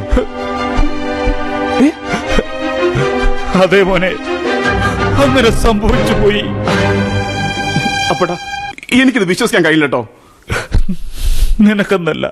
[3.61, 4.11] അതേ മോനെ
[5.23, 6.43] അങ്ങനെ സംഭവിച്ചു പോയി.
[8.11, 8.35] അപ്പടാ
[9.01, 10.01] എനിക്കിത് വിശ്വസിക്കാൻ കഴിയില്ല കേട്ടോ
[11.61, 12.25] നിനക്കെന്നല്ല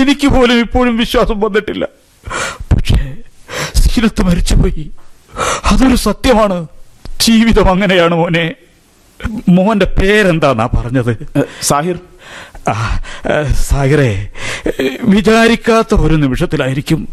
[0.00, 1.84] എനിക്ക് പോലും ഇപ്പോഴും വിശ്വാസം വന്നിട്ടില്ല.
[2.72, 2.98] പക്ഷേ
[3.74, 4.90] സീനത്ത് മരിച്ചുപോയി.
[5.64, 6.66] അതൊരു സത്യമാണ്.
[7.20, 8.54] ജീവിതം അങ്ങനെയാണ് മോനെ.
[9.48, 11.12] മോന്റെ പേരെന്താന്നാ പറഞ്ഞത്?
[11.62, 11.98] സാഹിർ?
[13.52, 14.28] സാഹിറേ
[15.02, 17.08] വിചാരിക്കാത്ത ഒരു നിമിഷത്തിലായിരിക്കും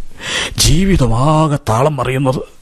[0.57, 2.56] ജീവിതമാകെ താളം മറിയുന്നത്.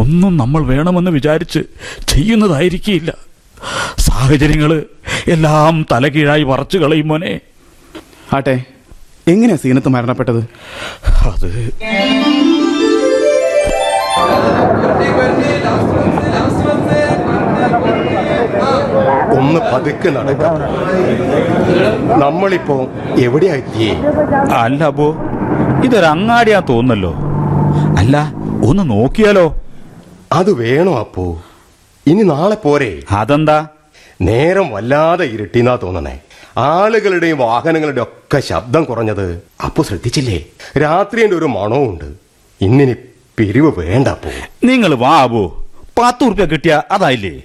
[0.00, 1.60] ഒന്നും നമ്മൾ വേണമെന്ന് വിചാരിച്ച്
[2.08, 3.10] ചെയ്യുന്നതായിരിക്കില്ല.
[3.98, 4.72] സാഹചര്യങ്ങൾ
[5.28, 7.40] എല്ലാം തലകീഴായി വറച്ചു കളയും മോനെ.
[8.34, 8.56] ആട്ടെ
[9.28, 10.40] എങ്ങനെയാ സീനത്ത് മരണപ്പെട്ടത്?
[11.32, 11.48] അത്
[19.38, 20.54] ഒന്ന് പതുക്കെ നടക്കാം.
[22.22, 22.76] നമ്മളിപ്പോ
[23.18, 23.92] എവിടെയാ എത്തിയേ?
[24.62, 25.06] അല്ല അപ്പോ
[25.84, 27.12] ഇതൊരങ്ങാടിയാ തോന്നല്ലോ
[28.00, 28.16] അല്ല
[28.62, 29.60] ഒന്ന് നോക്കിയാലോ?
[30.32, 31.42] അത് വേണോ അപ്പോ?
[32.06, 33.02] ഇനി നാളെ പോരെ.
[33.10, 33.66] അതെന്താ?
[34.20, 36.20] നേരം വല്ലാതെ ഇരുട്ടിന്നാ തോന്നണേ.
[36.56, 40.44] ആളുകളുടെയും വാഹനങ്ങളുടെയും ഒക്കെ ശബ്ദം കുറഞ്ഞത് അപ്പോ ശ്രദ്ധിച്ചില്ലേ?
[40.80, 42.14] രാത്രിന്റെ ഒരു മണവും ഉണ്ട്
[42.60, 42.94] ഇന്നിനി
[43.38, 44.30] പിരിവ് വേണ്ട അപ്പോ.
[44.64, 45.66] നിങ്ങൾ വാ അബു.
[46.02, 47.40] പത്ത് ഉറുപ്പ്യ കിട്ടിയ അതായില്ലേ?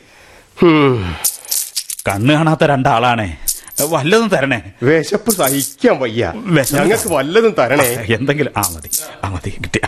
[2.07, 3.37] കണ്ണ് കാണാത്ത രണ്ടാളാണേ.
[3.81, 4.61] വല്ലതും തരണേ.
[4.83, 6.33] വിശപ്പ് സഹിക്കാൻ വയ്യ.
[6.73, 8.05] ഞങ്ങൾക്ക് വല്ലതും തരണേ.
[8.15, 8.89] എന്തെങ്കിലും ആ മതി.
[9.23, 9.49] ആ മതി.
[9.49, 9.81] കിട്ടി.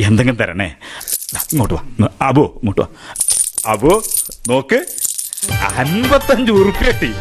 [0.00, 0.74] എന്തെങ്കിലും തരണേ.
[1.52, 2.08] ഇങ്ങോട്ട് വാ.
[2.22, 2.86] അബോ ഇങ്ങോട്ട് വാ.
[3.66, 4.02] അബു
[4.48, 4.86] നോക്ക്.
[5.76, 7.12] അൻപത്തഞ്ച് ഉറുപ്പിയട്ടി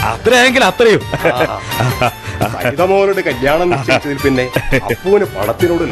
[0.00, 1.00] അത്രയെങ്കിൽ അത്രയും.
[2.52, 5.84] സരിതമോനോട് കല്യാണം നിശ്ചയിച്ചതിൽ പിന്നെ അപ്പൂന് പണത്തിനോട്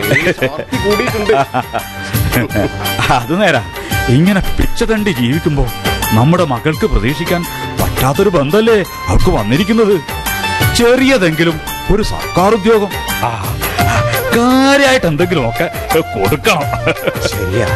[0.85, 1.33] കൂടിയിട്ടുണ്ട്.
[3.13, 3.73] അത് നേരാ.
[4.09, 5.65] ഇങ്ങനെ പിച്ചതണ്ടി ജീവിക്കുമ്പോ
[6.13, 7.45] നമ്മുടെ മകൾക്ക് പ്രതീക്ഷിക്കാൻ
[7.99, 8.75] പറ്റാത്തൊരു ബന്ധല്ലേ
[9.11, 9.95] അവർക്ക് വന്നിരിക്കുന്നത്?
[10.79, 11.57] ചെറിയതെങ്കിലും
[11.95, 12.91] ഒരു സർക്കാർ ഉദ്യോഗം.
[13.27, 13.31] ആ
[14.35, 15.67] കാര്യമായിട്ട് എന്തെങ്കിലും ഒക്കെ
[16.13, 16.63] കൊടുക്കണം.
[17.31, 17.67] ശരിയാ.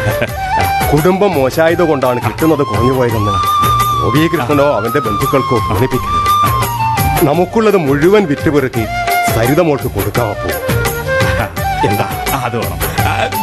[0.91, 3.33] കുടുംബം മോശമായത് കൊണ്ടാണ് കിട്ടുന്നത് കുറഞ്ഞു പോയതെന്ന്.
[4.03, 8.85] ഗോപികൃഷ്ണനോ അവന്റെ ബന്ധുക്കൾക്കോ തോന്നിപ്പിക്കരുത് നമുക്കുള്ളത് മുഴുവൻ വിറ്റുപെറുക്കി
[9.35, 10.49] സരിതമോൾക്ക് കൊടുക്കാം അപ്പോ.
[11.89, 12.07] എന്താ?
[12.45, 12.79] അത് വേണം.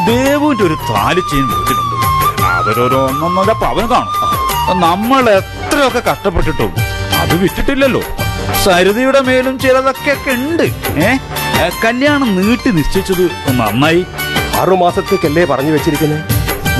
[0.09, 1.97] ദേവുവിന്റെ ഒരു താലിച്ചയും വീട്ടിലുണ്ട്
[2.57, 4.17] അവരോരോ ഒന്നൊന്നല്ല പവൻ കാണും.
[4.85, 6.73] നമ്മൾ എത്രയൊക്കെ കഷ്ടപ്പെട്ടിട്ടും
[7.21, 8.03] അത് വിട്ടിട്ടില്ലല്ലോ
[8.65, 10.65] സരിതയുടെ മേലും ചിലതൊക്കെ ഉണ്ട്.
[11.03, 11.11] ഏ?
[11.85, 14.03] കല്യാണം നീട്ടി നിശ്ചയിച്ചത് നന്നായി.
[14.61, 16.23] ആറുമാസത്തേക്കല്ലേ പറഞ്ഞു വെച്ചിരിക്കുന്നത്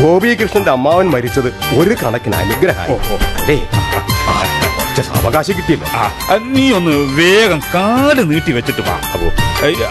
[0.01, 2.93] ഗോപികൃഷ്ണന്റെ അമ്മാവൻ മരിച്ചത് ഒരു കണക്കിന് അനുഗ്രഹം
[3.41, 3.59] അല്ലേ?
[5.01, 5.85] സാവകാശം കിട്ടിയില്ല.
[6.55, 8.97] നീ ഒന്ന് വേഗം കാൽ നീട്ടി വെച്ചിട്ട് വാ.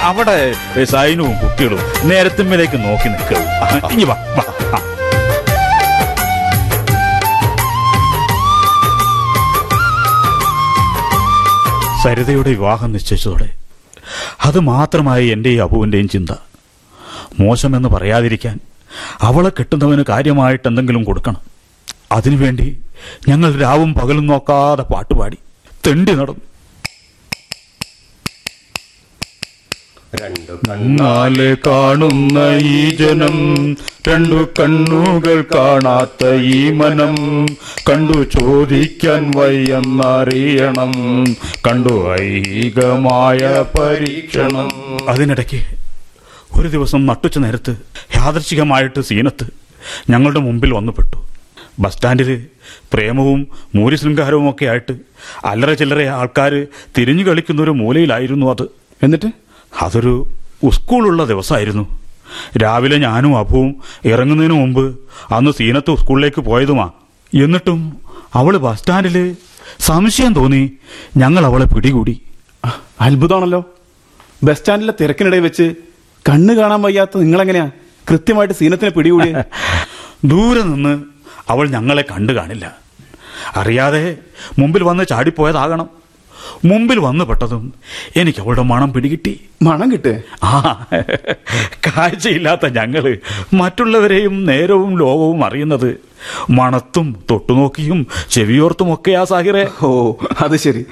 [0.02, 0.36] അവിടെ
[0.86, 3.41] സൈനവും കുട്ടികളും നേരത്തുമ്പിലേക്ക് നോക്കി നിൽക്കുക
[3.93, 4.18] ഇനി വാ.
[12.04, 13.50] സരിതയുടെ വിവാഹം നിശ്ചയിച്ചതോടെ.
[14.45, 16.30] അത് മാത്രമായി എന്റെയും അബുവിന്റെയും ചിന്ത.
[17.39, 18.60] മോശമെന്ന് പറയാതിരിക്കാൻ
[19.22, 21.41] അവളെ കിട്ടുന്നവന് കാര്യമായിട്ട് എന്തെങ്കിലും കൊടുക്കണം.
[22.12, 22.78] അതിനുവേണ്ടി
[23.30, 25.38] ഞങ്ങൾ രാവും പകലും നോക്കാതെ പാട്ടുപാടി
[25.88, 26.45] തെണ്ടി നടന്നു.
[30.16, 33.36] രണ്ടു കണ്ണാൽ കാണുന്ന ഈ ജനം
[34.07, 37.16] രണ്ടു കണ്ണുകൾ കാണാത്ത ഈ മനം.
[37.89, 40.93] കണ്ടു ചോദിക്കാൻ വയ്യെന്നറിയണം
[41.68, 43.39] കണ്ടു ഐഹികമായ
[43.80, 44.70] പരീക്ഷണം.
[45.10, 45.60] അതിനിടയ്ക്ക്
[46.60, 47.76] ഒരു ദിവസം നട്ടുച്ച നേരത്ത്
[48.16, 49.47] യാദർശികമായിട്ട് സീനത്ത്
[50.10, 51.18] ഞങ്ങളുടെ മുമ്പിൽ വന്നുപെട്ടു
[51.80, 52.47] ബസ് സ്റ്റാൻഡിൽ
[52.93, 54.95] പ്രേമവും മൂര്യശൃംഗാരവും ഒക്കെ ആയിട്ട്
[55.45, 58.66] അല്ലറ ചില്ലറ ആൾക്കാർ തിരിഞ്ഞു കളിക്കുന്ന ഒരു മൂലയിലായിരുന്നു അത്.
[59.03, 59.49] എന്നിട്ട്?
[59.74, 60.28] അതൊരു
[60.74, 62.00] സ്കൂളുള്ള ദിവസമായിരുന്നു.
[62.64, 65.00] രാവിലെ ഞാനും അഭുവും ഇറങ്ങുന്നതിന് മുമ്പ്
[65.34, 66.90] അന്ന് സീനത്ത് സ്കൂളിലേക്ക് പോയതുമാ.
[67.34, 67.98] എന്നിട്ടും
[68.36, 69.36] അവൾ ബസ് സ്റ്റാൻഡിൽ
[69.80, 70.72] സംശയം തോന്നി
[71.18, 72.22] ഞങ്ങൾ അവളെ പിടികൂടി.
[73.02, 73.64] അത്ഭുതമാണല്ലോ.
[74.44, 75.76] ബസ് സ്റ്റാൻഡിലെ തിരക്കിനിടയിൽ വെച്ച്
[76.30, 77.72] കണ്ണ് കാണാൻ വയ്യാത്ത നിങ്ങളെങ്ങനെയാ
[78.10, 79.34] കൃത്യമായിട്ട് സീനത്തിനെ പിടികൂടി
[80.26, 81.04] ദൂരെ നിന്ന്
[81.50, 82.78] അവൾ ഞങ്ങളെ കണ്ടു കാണില്ല.
[83.56, 84.18] അറിയാതെ
[84.60, 85.90] മുമ്പിൽ വന്ന് ചാടിപ്പോയതാകണം.
[86.66, 87.74] മുമ്പിൽ വന്നു പെട്ടതും
[88.16, 89.34] എനിക്ക് അവളുടെ മണം പിടികിട്ടി.
[89.62, 90.22] മണം കിട്ടേ?
[90.43, 90.86] ആ
[91.88, 93.18] കാഴ്ചയില്ലാത്ത ഞങ്ങൾ
[93.54, 95.89] മറ്റുള്ളവരെയും നേരവും ലോകവും അറിയുന്നത്
[96.50, 99.68] മണത്തും തൊട്ടുനോക്കിയും ചെവിയോർത്തുമൊക്കെയാ സാഹിറെ.
[99.82, 100.86] ഓ അത് ശരി.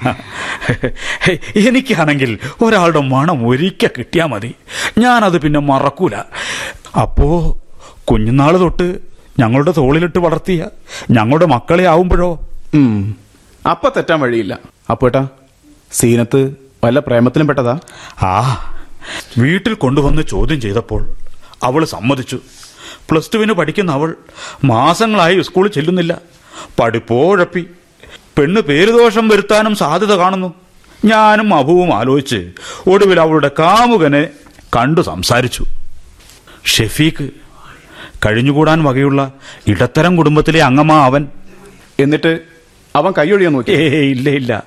[1.56, 4.54] എനിക്കാണെങ്കിൽ ഒരാളുടെ മണം ഒരിക്കൽ കിട്ടിയാ മതി.
[4.98, 6.16] ഞാനത് പിന്നെ മറക്കൂല.
[7.00, 7.58] അപ്പോ
[8.04, 8.98] കുഞ്ഞുനാൾ തൊട്ട്
[9.38, 10.66] ഞങ്ങളുടെ തോളിലിട്ട് വളർത്തിയ
[11.10, 12.30] ഞങ്ങളുടെ മക്കളെ ആവുമ്പോഴോ.
[13.70, 14.58] അപ്പൊ തെറ്റാൻ വഴിയില്ല.
[14.90, 15.28] അപ്പോട്ടാ
[15.92, 17.78] സീനത്ത് വല്ല പ്രേമത്തിലും പെട്ടതാ?
[18.22, 18.34] ആ
[19.38, 21.14] വീട്ടിൽ കൊണ്ടുവന്ന് ചോദ്യം ചെയ്തപ്പോൾ
[21.62, 22.38] അവൾ സമ്മതിച്ചു.
[23.10, 24.14] പ്ലസ് ടുവിന് പഠിക്കുന്ന അവൾ
[24.64, 26.18] മാസങ്ങളായി സ്കൂളിൽ ചെല്ലുന്നില്ല.
[26.80, 27.66] പഠിപ്പോഴപ്പി
[28.38, 30.54] പെണ്ണ് പേരുദോഷം വരുത്താനും സാധ്യത കാണുന്നു.
[31.04, 32.50] ഞാനും അഭുവും ആലോചിച്ച്
[32.90, 34.28] ഒടുവിൽ അവളുടെ കാമുകനെ
[34.76, 35.64] കണ്ടു സംസാരിച്ചു.
[36.66, 37.28] ഷെഫീഖ്
[38.26, 39.32] കഴിഞ്ഞുകൂടാൻ വകയുള്ള
[39.66, 41.28] ഇടത്തരം കുടുംബത്തിലെ അംഗമാ അവൻ.
[42.00, 42.40] എന്നിട്ട്
[42.96, 43.70] അവൻ കൈയൊഴിയാൻ നോക്കി?
[43.70, 44.64] ഏ ഇല്ല ഇല്ല.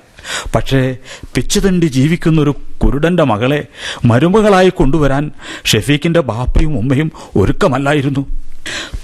[0.54, 0.96] പക്ഷേ
[1.34, 2.54] പിച്ചുതണ്ടി ജീവിക്കുന്ന ഒരു
[2.84, 3.64] കുരുടന്റെ മകളെ
[4.04, 5.30] മരുമകളായി കൊണ്ടുവരാൻ
[5.64, 8.22] ഷെഫീഖിന്റെ ബാപ്പയും ഉമ്മയും ഒരുക്കമല്ലായിരുന്നു.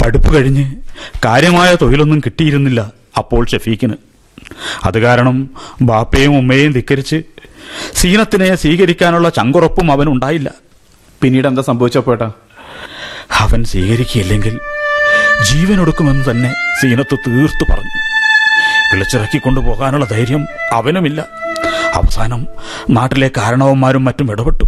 [0.03, 0.77] പഠിപ്പ് കഴിഞ്ഞ്
[1.25, 3.97] കാര്യമായ തൊഴിലൊന്നും കിട്ടിയിരുന്നില്ല അപ്പോൾ ഷെഫീഖിന്.
[4.85, 5.51] അത് കാരണം
[5.83, 7.23] ബാപ്പയും ഉമ്മയെയും ധിക്കരിച്ച്
[7.95, 10.51] സീനത്തിനെ സ്വീകരിക്കാനുള്ള ചങ്കുറപ്പും അവനുണ്ടായില്ല
[11.23, 12.33] പിന്നീട് എന്താ സംഭവിച്ചപ്പോട്ടാ
[13.41, 14.55] അവൻ സ്വീകരിക്കില്ലെങ്കിൽ
[15.49, 16.51] ജീവനൊടുക്കുമെന്ന് തന്നെ
[16.81, 18.08] സീനത്ത് തീർത്തു പറഞ്ഞു.
[18.93, 21.20] വിളിച്ചിറക്കി കൊണ്ടുപോകാനുള്ള ധൈര്യം അവനുമില്ല.
[21.95, 22.47] അവസാനം
[22.91, 24.64] നാട്ടിലെ കാരണവന്മാരും മറ്റും ഇടപെട്ടു.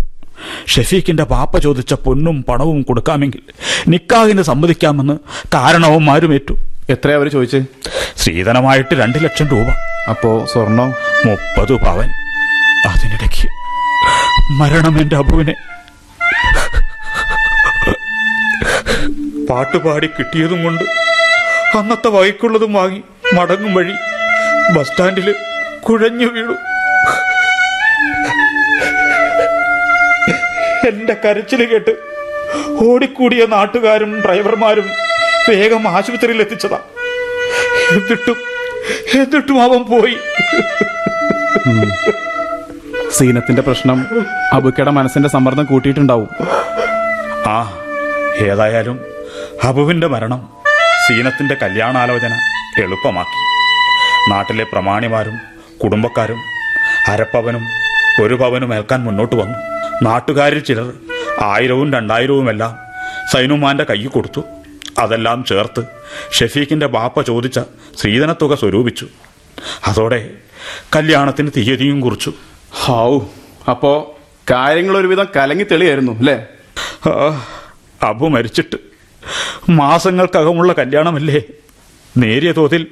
[0.68, 3.40] ഷെഫീഖിന്റെ പാപ്പ ചോദിച്ച പൊന്നും പണവും കൊടുക്കാമെങ്കിൽ
[3.88, 5.18] നിക്കാഹിന് സമ്മതിക്കാമെന്ന്
[5.54, 6.56] കാരണവന്മാരും ഏറ്റു.
[6.90, 7.64] എത്രയാ അവർ ചോദിച്ചേ?
[8.16, 9.66] സ്ത്രീധനമായിട്ട് രണ്ട് ലക്ഷം രൂപ.
[10.10, 10.94] അപ്പോ സ്വർണം?
[11.26, 12.08] മുപ്പത് പവൻ.
[12.88, 13.48] അതിനിടയ്ക്ക്
[14.52, 15.54] മരണം എന്റെ അബുവിനെ.
[19.46, 20.84] പാട്ടുപാടി കിട്ടിയതും കൊണ്ട്
[21.78, 23.02] അന്നത്തെ വൈക്കുള്ളതും വാങ്ങി.
[23.34, 23.92] മടങ്ങും വഴി
[24.72, 25.34] ബസ് സ്റ്റാൻഡിൽ
[25.88, 26.52] കുഴഞ്ഞു വീണു.
[30.88, 31.96] എന്റെ കരച്ചിൽ കേട്ട്
[32.84, 34.90] ഓടിക്കൂടിയ നാട്ടുകാരും ഡ്രൈവർമാരും
[35.48, 36.78] വേഗം ആശുപത്രിയിൽ എത്തിച്ചതാ.
[37.92, 38.36] എന്നിട്ടും
[39.14, 40.16] എന്നിട്ടും അവൻ പോയി.
[43.18, 44.06] സീനത്തിന്റെ പ്രശ്നം
[44.52, 46.28] അബുക്കയുടെ മനസ്സിന്റെ സമ്മർദ്ദം കൂട്ടിയിട്ടുണ്ടാവും.
[47.46, 47.78] ആ
[48.36, 49.00] ഏതായാലും
[49.64, 50.48] അബുവിന്റെ മരണം
[51.08, 52.59] സീനത്തിന്റെ കല്യാണാലോചന.
[52.78, 53.40] എളുപ്പമാക്കി.
[54.30, 55.36] നാട്ടിലെ പ്രമാണിമാരും
[55.84, 56.40] കുടുംബക്കാരും
[57.08, 57.64] അരപ്പവനും
[58.22, 59.58] ഒരു പവനും ഏൽക്കാൻ മുന്നോട്ട് വന്നു.
[60.02, 60.92] നാട്ടുകാരിൽ ചിലർ
[61.42, 62.78] ആയിരവും രണ്ടായിരവുമെല്ലാം
[63.32, 64.42] സൈനുമാന്റെ കയ്യിൽ കൊടുത്തു.
[64.98, 65.84] അതെല്ലാം ചേർത്ത്
[66.32, 67.60] ഷെഫീഖിന്റെ ബാപ്പ ചോദിച്ച
[67.98, 69.06] സ്ത്രീധനത്തുക സ്വരൂപിച്ചു.
[69.86, 70.30] അതോടെ
[70.96, 72.32] കല്യാണത്തിന് തീയതിയും കുറിച്ചു.
[72.72, 73.20] ഹൗ
[73.70, 74.18] അപ്പോ
[74.50, 76.46] കാര്യങ്ങൾ ഒരുവിധം കലങ്ങി തെളിയായിരുന്നു അല്ലേ?
[78.02, 78.76] അബു മരിച്ചിട്ട്
[79.70, 81.40] മാസങ്ങൾക്കകമുള്ള കല്യാണമല്ലേ?
[82.16, 82.86] നേരിയ തോതിൽ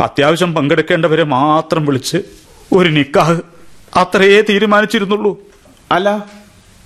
[0.00, 2.16] അത്യാവശ്യം പങ്കെടുക്കേണ്ടവരെ മാത്രം വിളിച്ച്
[2.72, 3.40] ഒരു നിക്കാഹ്
[3.96, 5.38] അത്രയേ തീരുമാനിച്ചിരുന്നുള്ളൂ.
[5.92, 6.26] അല്ല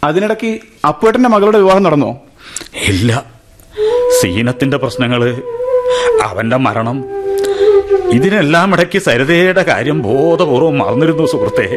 [0.05, 0.59] അതിനിടയ്ക്ക്
[0.89, 2.17] അപ്പുവേട്ടന്റെ മകളുടെ വിവാഹം നടന്നോ?
[2.89, 3.25] ഇല്ല.
[4.21, 5.43] സീനത്തിന്റെ പ്രശ്നങ്ങൾ
[6.23, 7.05] അവന്റെ മരണം
[8.11, 11.77] ഇതിനെല്ലാം ഇടയ്ക്ക് സരിതയുടെ കാര്യം ബോധപൂർവം മറന്നിരുന്നു സുഹൃത്തെ.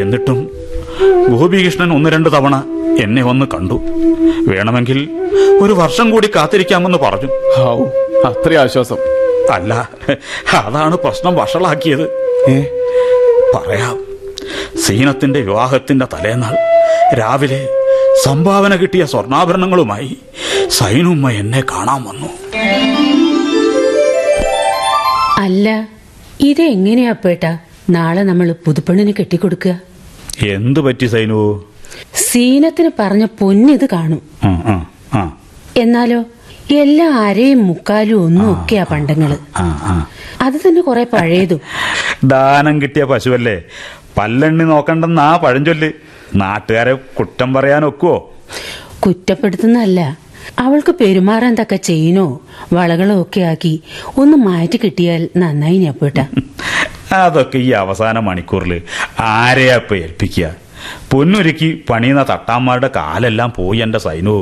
[0.00, 0.50] എന്നിട്ടും
[1.28, 2.64] ഗോപികൃഷ്ണൻ ഒന്ന് രണ്ട് തവണ
[3.02, 3.80] എന്നെ ഒന്ന് കണ്ടു.
[4.48, 5.10] വേണമെങ്കിൽ
[5.60, 7.28] ഒരു വർഷം കൂടി കാത്തിരിക്കാമെന്ന് പറഞ്ഞു.
[7.56, 7.84] ഹൗ.
[8.26, 8.96] അത്രയും ആശ്വാസം.
[9.52, 9.88] അല്ല
[10.62, 12.02] അതാണ് പ്രശ്നം വഷളാക്കിയത്.
[12.50, 12.60] ഏ?
[13.54, 14.04] പറയാം
[14.80, 16.56] സീനത്തിന്റെ വിവാഹത്തിന്റെ തലേന്നാൾ
[17.18, 17.68] രാവിലെ
[18.24, 20.16] സംഭാവന കിട്ടിയ സ്വർണാഭരണങ്ങളുമായി
[20.68, 22.28] സൈനുമ്മ എന്നെ കാണാൻ വന്നു.
[25.38, 25.88] അല്ല
[26.40, 27.58] ഇത് എങ്ങനെയാ പേട്ടാ?
[27.90, 29.80] നാളെ നമ്മൾ പുതുപ്പെണ്ണിന് കെട്ടിക്കൊടുക്കുക.
[30.46, 31.64] എന്തു പറ്റി സൈനു?
[32.14, 34.22] സീനത്തിന് പറഞ്ഞ പൊന്നിത് കാണും.
[34.44, 35.38] ആ ആ ആ
[35.76, 36.24] എന്നാലോ?
[36.70, 39.30] എല്ലാ അരയും മുക്കാലും ഒന്നും ഒക്കെയാ പണ്ടങ്ങൾ.
[40.42, 41.60] അത് തന്നെ കൊറേ പഴയതും.
[42.24, 43.56] ദാനം കിട്ടിയ പശുവല്ലേ?
[44.18, 45.90] പല്ലെണ്ണി നോക്കണ്ടെന്നാ പഴഞ്ചൊല്ല്
[46.34, 48.16] നാട്ടുകാരെ കുറ്റം പറയാൻ ഒക്കുവോ?
[49.00, 50.00] കുറ്റപ്പെടുത്തുന്നല്ല
[50.58, 52.26] അവൾക്ക് പെരുമാറാൻ തക്ക ചെയിനോ
[52.72, 53.74] വളകളോ ഒക്കെ ആക്കി
[54.16, 56.18] ഒന്ന് മാറ്റി കിട്ടിയാൽ നന്നായി ഞപ്പേട്ട
[57.14, 58.72] അതൊക്കെ ഈ അവസാന മണിക്കൂറിൽ
[59.20, 60.46] ആരെയാ ഇപ്പൊ ഏൽപ്പിക്കുക?
[61.10, 64.36] പൊന്നൊരുക്കി പണിയുന്ന തട്ടാന്മാരുടെ കാലെല്ലാം പോയി എന്റെ സൈനു.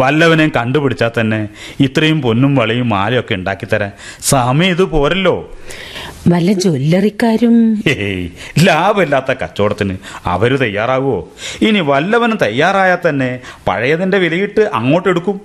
[0.00, 1.40] വല്ലവനെയും കണ്ടുപിടിച്ചാൽ തന്നെ
[1.80, 3.92] ഇത്രയും പൊന്നും വളയും മാലയൊക്കെ ഉണ്ടാക്കിത്തരാൻ
[4.22, 5.34] സമയം ഇത് പോരല്ലോ.
[6.28, 7.56] വല്ല ജ്വല്ലറിക്കാരും?
[7.86, 8.28] ഏയ്
[8.66, 9.94] ലാഭമില്ലാത്ത കച്ചവടത്തിന്
[10.26, 11.18] അവർ തയ്യാറാകുമോ
[11.68, 13.30] ഇനി വല്ലവനും തയ്യാറായാൽ തന്നെ
[13.68, 15.36] പഴയതിന്റെ വിലയിട്ട് അങ്ങോട്ട് എടുക്കും.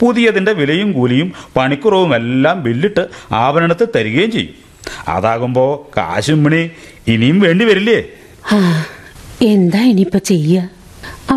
[0.00, 3.02] പുതിയതിന്റെ വിലയും കൂലിയും പണിക്കുറവും എല്ലാം ബില്ലിട്ട്
[3.32, 4.54] ആഭരണത്തിൽ തരികയും ചെയ്യും.
[5.08, 5.64] അതാകുമ്പോ
[5.96, 6.62] കാശും മണി
[7.08, 7.98] ഇനിയും വേണ്ടി വരില്ലേ?
[9.42, 10.56] എന്താ ഇനിയിപ്പൊ ചെയ്യ?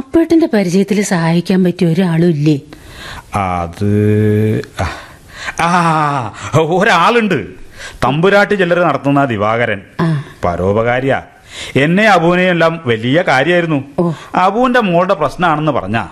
[0.10, 2.60] അപ്പേട്ടന്റെ പരിചയത്തിൽ സഹായിക്കാൻ പറ്റിയ ഒരാളും ഇല്ലേ
[3.36, 3.92] അത്
[5.60, 5.72] ആ
[6.56, 7.48] ഒരാളുണ്ട്.
[8.04, 9.82] തമ്പുരാട്ട് ചിലർ നടത്തുന്ന ദിവാകരൻ.
[10.46, 11.22] പരോപകാരിയ.
[11.76, 16.08] എന്നെ അബുവിനെയും എല്ലാം വലിയ കാര്യമായിരുന്നു അബുവിന്റെ മോളുടെ പ്രശ്നമാണെന്ന് പറഞ്ഞാ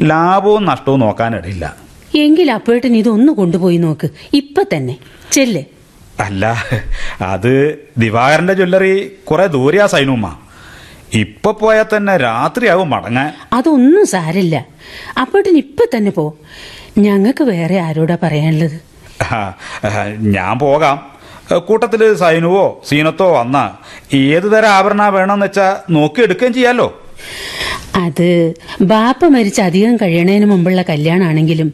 [0.00, 1.76] ലാഭവും നഷ്ടവും നോക്കാനിടയില്ല.
[2.14, 4.08] എങ്കിൽ അപ്പേട്ടൻ ഇതൊന്ന് കൊണ്ടുപോയി നോക്ക്.
[4.32, 4.96] ഇപ്പൊ തന്നെ.
[5.32, 5.64] ചെല്ലേ.
[6.20, 6.54] അല്ല
[7.20, 10.38] അത് ദിവാകരന്റെ ജ്വല്ലറി കുറെ ദൂരെയാ സൈനുമ്മ.
[11.14, 13.32] ഇപ്പൊ പോയാൽ തന്നെ രാത്രിയാവും മടങ്ങാൻ.
[13.52, 14.66] അതൊന്നും സാരില്ല.
[15.20, 16.38] അപ്പോട്ടിന് ഇപ്പൊ തന്നെ പോ.
[16.98, 18.80] ഞങ്ങൾക്ക് വേറെ ആരോടാ പറയാനുള്ളത്?
[20.18, 21.10] ഞാൻ പോകാം.
[21.58, 23.76] കൂട്ടത്തിൽ സൈനുവോ സീനത്തോ വന്ന
[24.14, 27.02] ഏതു തരം ആഭരണ വേണമെന്ന് വെച്ചാ നോക്കിയെടുക്കുകയും ചെയ്യാലോ?
[27.94, 31.72] അത് ബാപ്പ മരിച്ച് അധികം കഴിയണതിന് മുമ്പുള്ള കല്യാണാണെങ്കിലും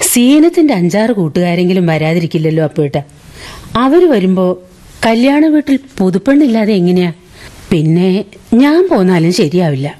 [0.00, 2.96] സീനത്തിന്റെ അഞ്ചാറ് കൂട്ടുകാരെങ്കിലും വരാതിരിക്കില്ലല്ലോ അപ്പേട്ട.
[3.76, 4.58] അവർ വരുമ്പോ
[5.06, 7.12] കല്യാണ വീട്ടിൽ പുതുപ്പെണ്ണില്ലാതെ എങ്ങനെയാ?
[7.70, 9.98] പിന്നെ ഞാൻ പോന്നാലും ശരിയാവില്ല.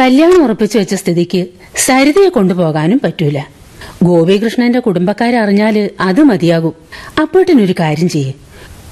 [0.00, 1.46] കല്യാണം ഉറപ്പിച്ചു വെച്ച സ്ഥിതിക്ക്
[1.76, 3.42] സരിതയെ കൊണ്ടുപോകാനും പറ്റൂല.
[4.02, 6.72] ഗോപികൃഷ്ണന്റെ കുടുംബക്കാരറിഞ്ഞാൽ അത് മതിയാകും.
[7.22, 8.32] അപ്പോട്ടിനൊരു കാര്യം ചെയ്യേ.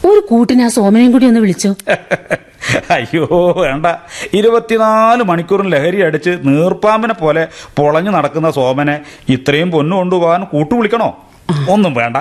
[0.05, 1.75] ഒരു കൂട്ടിന് ആ സോമനെയും കൂടി ഒന്ന് വിളിച്ചോ.
[2.91, 3.87] അയ്യോ വേണ്ട.
[4.35, 11.25] ഇരുപത്തിനാല് മണിക്കൂറും ലഹരി അടിച്ച് നീർപ്പാമ്പിനെ പോലെ പൊളഞ്ഞു നടക്കുന്ന സോമനെ ഇത്രയും പൊന്നു കൊണ്ടുപോകാൻ കൂട്ടു വിളിക്കണോ?
[11.69, 12.17] ഒന്നും വേണ്ട.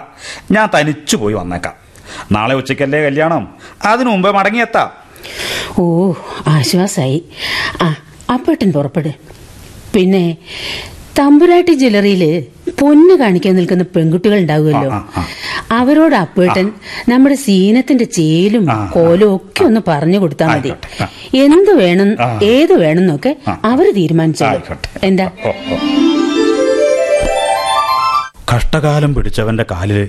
[0.52, 1.74] ഞാൻ തനിച്ചു പോയി വന്നേക്കാം.
[2.32, 3.56] നാളെ ഉച്ചയ്ക്കല്ലേ കല്യാണം.
[3.86, 5.05] അതിനു മുമ്പേ മടങ്ങിയെത്താം.
[5.80, 6.14] ഓ
[6.48, 7.24] ആശ്വാസായി.
[7.82, 7.88] ആ
[8.34, 9.12] അപ്പേട്ടൻ പുറപ്പെട്.
[9.94, 10.24] പിന്നെ
[11.20, 12.24] തമ്പുരാട്ടി ജ്വല്ലറിയിൽ
[12.80, 14.90] പൊന്ന് കാണിക്കാൻ നിൽക്കുന്ന പെൺകുട്ടികൾ ഉണ്ടാവുമല്ലോ.
[15.72, 16.72] അവരോട് അപ്പേട്ടൻ
[17.10, 18.66] നമ്മുടെ സീനത്തിന്റെ ചേലും
[18.96, 20.72] കോലും ഒക്കെ ഒന്ന് പറഞ്ഞു കൊടുത്താൽ മതി.
[21.38, 22.10] എന്ത് വേണം
[22.44, 24.60] ഏത് വേണമെന്നൊക്കെ അവർ തീരുമാനിച്ചോളൂ.
[25.04, 25.28] എന്താ?
[28.54, 30.00] കഷ്ടകാലം പിടിച്ചവന്റെ കാലിൽ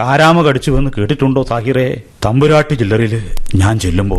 [0.00, 1.88] കാരാമ കടിച്ചു കടിച്ചുവെന്ന് കേട്ടിട്ടുണ്ടോ സാഹിറേ?
[2.24, 3.14] തമ്പുരാട്ടി ജില്ലറിൽ
[3.54, 4.18] ഞാൻ ചെല്ലുമ്പോ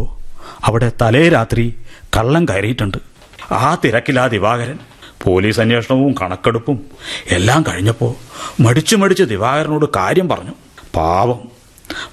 [0.63, 1.75] അവിടെ തലേ രാത്രി
[2.17, 2.97] കള്ളം കയറിയിട്ടുണ്ട്.
[3.53, 4.79] ആ തിരക്കിലാ ദിവാകരൻ.
[5.23, 6.85] പോലീസ് അന്വേഷണവും കണക്കെടുപ്പും
[7.31, 8.15] എല്ലാം കഴിഞ്ഞപ്പോൾ
[8.61, 10.51] മടിച്ചു മടിച്ച് ദിവാകരനോട് കാര്യം പറഞ്ഞു.
[10.95, 11.39] പാവം.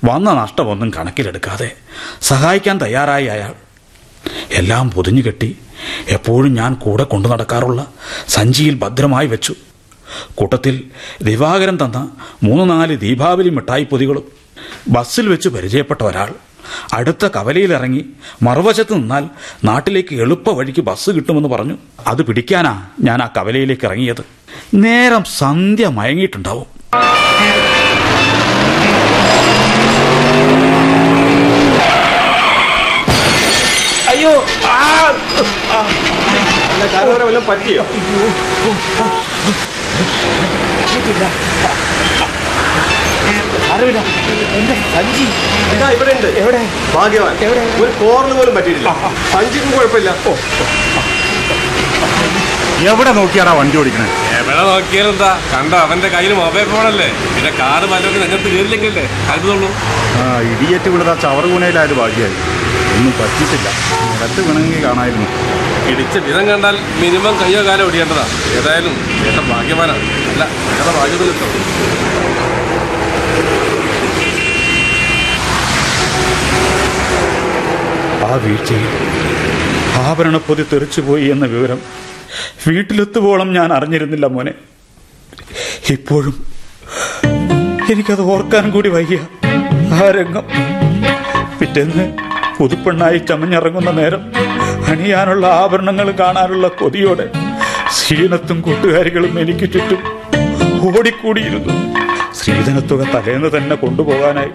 [0.05, 1.73] വന്ന നഷ്ടമൊന്നും കണക്കിലെടുക്കാതെ
[2.21, 3.53] സഹായിക്കാൻ തയ്യാറായി അയാൾ.
[4.53, 5.59] എല്ലാം പൊതിഞ്ഞു കെട്ടി
[6.09, 7.87] എപ്പോഴും ഞാൻ കൂടെ കൊണ്ടു നടക്കാറുള്ള
[8.29, 9.55] സഞ്ചിയിൽ ഭദ്രമായി വെച്ചു.
[10.35, 10.85] കൂട്ടത്തിൽ
[11.23, 12.11] ദിവാകരൻ തന്ന
[12.43, 14.25] മൂന്ന് നാല് ദീപാവലി മിഠായി പൊതികളും
[14.89, 16.50] ബസ്സിൽ വെച്ച് പരിചയപ്പെട്ട ഒരാൾ.
[16.93, 18.03] അടുത്ത കവലയിലിറങ്ങി
[18.43, 19.25] മറുവശത്ത് നിന്നാൽ
[19.65, 21.77] നാട്ടിലേക്ക് എളുപ്പ വഴിക്ക് ബസ് കിട്ടുമെന്ന് പറഞ്ഞു.
[22.07, 24.23] അത് പിടിക്കാനാ ഞാൻ ആ കവലയിലേക്ക് ഇറങ്ങിയത്.
[24.75, 26.69] നേരം സന്ധ്യ മയങ്ങിയിട്ടുണ്ടാവും.
[34.09, 34.33] അയ്യോ
[37.49, 37.83] പറ്റിയോ?
[43.87, 44.75] എന്റെ
[45.75, 46.61] ഇതാ ഇവിടെ ഉണ്ട് എവിടെ?
[46.95, 47.35] ഭാഗ്യവാൻ.
[47.83, 48.91] ഒരു പോലും പറ്റിയിട്ടില്ല.
[49.77, 50.11] കുഴപ്പമില്ല.
[50.29, 50.33] ഓ
[52.91, 54.07] എവിടെ നോക്കിയാടാ വണ്ടി ഓടിക്കണേ?
[54.39, 59.69] എവിടെ നോക്കിയാലെന്താ കണ്ട അവന്റെ കയ്യിൽ മൊബൈൽ ഫോണല്ലേ പിന്നെ കാറ് മറ്റൊക്കെ നെഞ്ഞത്ത് കയറില്ലെങ്കിലേ കരുതുള്ളൂ
[60.21, 62.37] ആ ഇടിയേറ്റ് വിടുന്ന ചവറുകൂനയിലായത് ഭാഗ്യമായി.
[62.95, 63.69] ഒന്നും പറ്റിയിട്ടില്ല.
[64.15, 65.29] ഇടത്ത് വിണങ്ങി കാണായിരുന്നു.
[65.93, 68.25] ഇടിച്ച വിധം കണ്ടാൽ മിനിമം കയ്യോ കാലോ ഓടിയേണ്ടതാ.
[68.59, 68.95] ഏതായാലും
[69.29, 70.05] ഏട്ടൻ ഭാഗ്യവാനാണ്.
[70.33, 70.43] അല്ല
[70.79, 72.40] ഏട്ടാ ഭാഗ്യത്തിൽ കിട്ടും.
[78.31, 78.89] ആ വീഴ്ചയിൽ
[79.95, 81.81] ആഭരണപ്പൊതി തെറിച്ചുപോയി എന്ന വിവരം
[82.67, 84.53] വീട്ടിലെത്തുവോളം ഞാൻ അറിഞ്ഞിരുന്നില്ല മോനെ.
[85.91, 86.47] ഇപ്പോഴും
[87.93, 89.17] എനിക്കത് ഓർക്കാൻ കൂടി വയ്യ.
[89.95, 90.45] ആ രംഗം.
[91.59, 92.17] പിറ്റേന്ന്
[92.59, 94.33] പുതുപ്പെണ്ണായി ചമഞ്ഞിറങ്ങുന്ന നേരം
[94.87, 97.29] അണിയാനുള്ള ആഭരണങ്ങൾ കാണാനുള്ള കൊതിയോടെ
[97.97, 100.03] ശ്രീനത്തും കൂട്ടുകാരികളും എനിക്ക് ചുറ്റും
[100.99, 101.75] ഓടിക്കൂടിയിരുന്നു.
[102.35, 104.53] ശ്രീധനത്തുക തലേന്ന് തന്നെ കൊണ്ടുപോകാനായി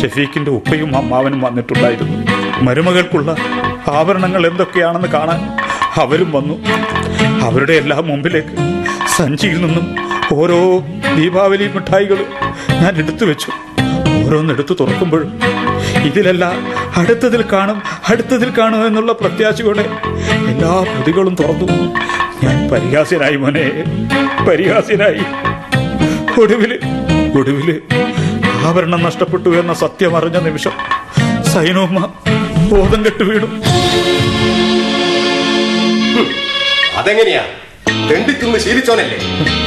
[0.00, 2.21] ഷെഫീഖിന്റെ ഉപ്പയും അമ്മാവനും വന്നിട്ടുണ്ടായിരുന്നു.
[2.62, 3.30] മരുമകൾക്കുള്ള
[3.90, 5.40] ആഭരണങ്ങൾ എന്തൊക്കെയാണെന്ന് കാണാൻ
[6.02, 6.56] അവരും വന്നു.
[7.46, 8.54] അവരുടെ എല്ലാം മുമ്പിലേക്ക്
[9.16, 9.86] സഞ്ചിയിൽ നിന്നും
[10.32, 10.58] ഓരോ
[11.16, 12.18] ദീപാവലി മിഠായികൾ
[12.82, 13.50] ഞാൻ എടുത്തു വെച്ചു.
[14.26, 15.30] ഓരോന്നെടുത്ത് തുറക്കുമ്പോഴും
[16.04, 16.44] ഇതിലല്ല
[16.96, 19.84] അടുത്തതിൽ കാണും അടുത്തതിൽ കാണും എന്നുള്ള പ്രത്യാശയോടെ
[20.52, 21.66] എല്ലാ പ്രതികളും തുറന്നു.
[22.44, 23.66] ഞാൻ പരിഹാസ്യനായി മോനെ
[24.48, 25.24] പരിഹാസ്യനായി.
[26.42, 26.72] ഒടുവിൽ
[27.38, 27.68] ഒടുവിൽ
[28.66, 30.74] ആഭരണം നഷ്ടപ്പെട്ടു എന്ന സത്യം അറിഞ്ഞ നിമിഷം
[31.52, 31.98] സൈനോമ്മ
[32.72, 33.48] ബോധം കെട്ടു വീണു.
[37.00, 37.42] അതെങ്ങനെയാ?
[38.10, 39.18] തെണ്ടിത്തിന്ന് ശീലിച്ചോനല്ലേ?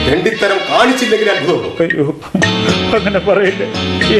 [0.08, 2.06] തെണ്ടിത്തരം കാണിച്ചില്ലെങ്കിൽ അത്ഭുതമുള്ളൂ അയ്യോ
[2.98, 3.68] അങ്ങനെ പറയില്ലേ.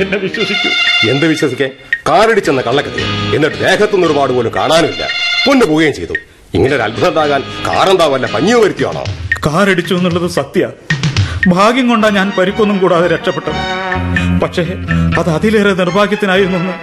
[0.02, 0.70] എന്നെ വിശ്വസിക്കൂ.
[1.12, 1.68] എന്ത് വിശ്വസിക്കേ
[2.10, 2.98] കാറടിച്ചെന്ന കള്ളക്കഥ
[3.36, 5.04] എന്നിട്ട് ദേഹത്തുനിന്ന് ഒരുപാട് പോലും കാണാനില്ല കാണാനുമില്ല
[5.48, 6.16] കൊണ്ടുപോവുകയും ചെയ്തു.
[6.58, 9.04] ഇങ്ങനെ ഒരു അത്ഭുതം ഉണ്ടാകാൻ കാറെന്താ വല്ല പഞ്ഞിയോ വരുത്തിയാണോ?
[9.46, 10.70] കാറടിച്ചു എന്നുള്ളത് സത്യ.
[11.48, 13.60] ഭാഗ്യം കൊണ്ടാ ഞാൻ പരിക്കൊന്നും കൂടാതെ രക്ഷപ്പെട്ടത്.
[14.44, 14.64] പക്ഷേ
[15.20, 16.74] അത് അതിലേറെ നിർഭാഗ്യത്തിനായിരുന്നു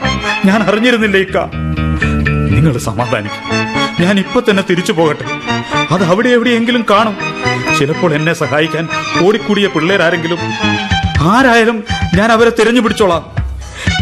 [0.48, 1.38] ഞാൻ അറിഞ്ഞിരുന്നില്ല ഇക്ക
[2.62, 3.54] നിങ്ങൾ സമാധാനിക്കും
[4.04, 5.24] ഞാൻ ഇപ്പൊ തന്നെ തിരിച്ചു പോകട്ടെ.
[5.94, 7.16] അത് അവിടെ എവിടെയെങ്കിലും കാണും.
[7.78, 8.88] ചിലപ്പോൾ എന്നെ സഹായിക്കാൻ
[9.24, 10.38] ഓടിക്കൂടിയ പിള്ളേരാരെങ്കിലും
[11.20, 11.84] ആരായാലും
[12.14, 13.26] ഞാൻ അവരെ തിരഞ്ഞു പിടിച്ചോളാം.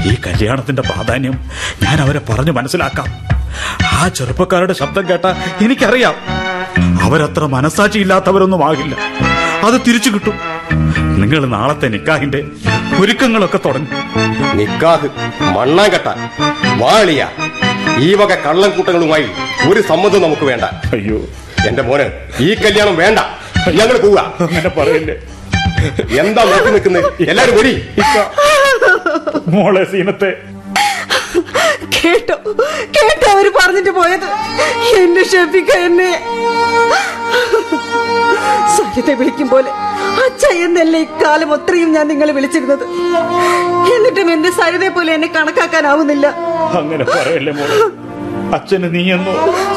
[0.05, 1.33] ഈ കല്യാണത്തിന്റെ പ്രാധാന്യം
[1.83, 3.07] ഞാൻ അവരെ പറഞ്ഞു മനസ്സിലാക്കാം.
[3.93, 5.27] ആ ചെറുപ്പക്കാരുടെ ശബ്ദം കേട്ട
[5.65, 6.15] എനിക്കറിയാം.
[7.03, 8.97] അവരത്ര മനസാക്ഷിയില്ലാത്തവരൊന്നും ആകില്ല.
[9.67, 10.35] അത് തിരിച്ചു കിട്ടും.
[11.21, 12.45] നിങ്ങൾ നാളത്തെ നിക്കാഹിന്റെ
[13.01, 13.89] ഒരുക്കങ്ങളൊക്കെ തുടങ്ങി.
[14.55, 15.09] നിക്കാഹ്
[15.43, 16.09] മണ്ണാങ്കട്ട
[16.77, 17.29] വാളിയ.
[17.99, 19.26] ഈ വക കള്ളൻകൂട്ടങ്ങളുമായി
[19.70, 20.64] ഒരു സമ്മതം നമുക്ക് വേണ്ട.
[20.64, 21.18] അയ്യോ.
[21.68, 22.07] എന്റെ മോന്
[22.41, 23.18] ഈ കല്യാണം വേണ്ട.
[23.68, 24.20] ഞങ്ങൾ പോവുക.
[24.41, 25.16] അങ്ങനെ പറയല്ലേ.
[26.20, 27.88] എന്താ നോക്കി നിൽക്കുന്നത് എല്ലാരും വരി
[29.49, 30.30] മോളെ സീനത്തെ.
[31.95, 32.36] കേട്ടോ
[32.97, 34.26] കേട്ടോ അവർ പറഞ്ഞിട്ട് പോയത്.
[35.01, 36.11] എന്നെ ക്ഷമിക്ക എന്നെ.
[38.76, 39.89] സത്യത്തെ വിളിക്കും പോലെ.
[40.24, 42.84] അച്ഛ എന്നല്ലേ ഇക്കാലം അത്രയും ഞാൻ നിങ്ങളെ വിളിച്ചിരുന്നത്?
[43.94, 46.26] എന്നിട്ടും എന്റെ സരിതയെ പോലെ എന്നെ കണക്കാക്കാനാവുന്നില്ല.
[46.80, 47.78] അങ്ങനെ പറയല്ലേ മോളെ.
[48.57, 49.34] അച്ഛന് നീയെന്നോ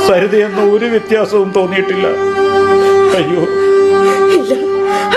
[0.10, 2.06] സരിതയെന്നോ ഒരു വ്യത്യാസവും തോന്നിയിട്ടില്ല.
[3.18, 3.42] അയ്യോ.
[4.38, 4.54] ഇല്ല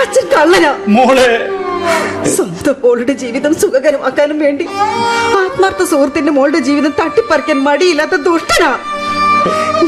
[0.01, 0.71] അച്ഛൻ കള്ളനാ.
[0.87, 1.29] മോളെ.
[2.35, 4.65] സ്വന്തം മോളുടെ ജീവിതം സുഖകരമാക്കാനും വേണ്ടി
[5.41, 8.71] ആത്മാർത്ഥ സുഹൃത്തിന്റെ മോളുടെ ജീവിതം തട്ടിപ്പറിക്കാൻ മടിയില്ലാത്ത ദുഷ്ടനാ.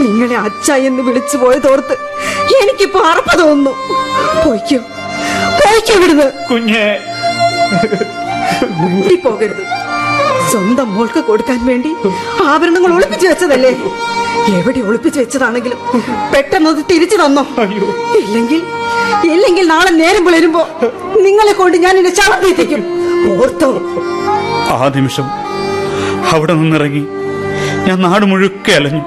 [0.01, 1.95] നിങ്ങളെ അച്ഛ എന്ന് വിളിച്ചു പോയതോർത്ത്
[2.61, 3.73] എനിക്കിപ്പോ അറപ്പ തോന്നുന്നു
[4.45, 4.79] പോയിക്കോ.
[5.95, 6.83] ഇവിടുന്ന് കുഞ്ഞെ.
[9.25, 9.63] പോകരുത്.
[10.51, 11.89] സ്വന്തം മോൾക്ക് കൊടുക്കാൻ വേണ്ടി
[12.51, 13.71] ആഭരണങ്ങൾ ഒളിപ്പിച്ചു വെച്ചതല്ലേ?
[14.57, 15.79] എവിടെ ഒളിപ്പിച്ചു വെച്ചതാണെങ്കിലും
[16.33, 17.43] പെട്ടെന്ന് അത് തിരിച്ചു തന്നോ?
[18.21, 18.61] ഇല്ലെങ്കിൽ
[19.33, 20.61] ഇല്ലെങ്കിൽ നാളെ നേരം പുലരുമ്പോ
[21.25, 22.81] നിങ്ങളെ കൊണ്ട് ഞാൻ എന്നെ ചളത്തിക്കും
[23.33, 23.69] ഓർത്തോ?
[24.75, 25.27] ആ നിമിഷം
[26.33, 27.03] അവിടെ നിന്നിറങ്ങി
[27.87, 29.03] ഞാൻ നാട് മുഴുക്കെ അലഞ്ഞു.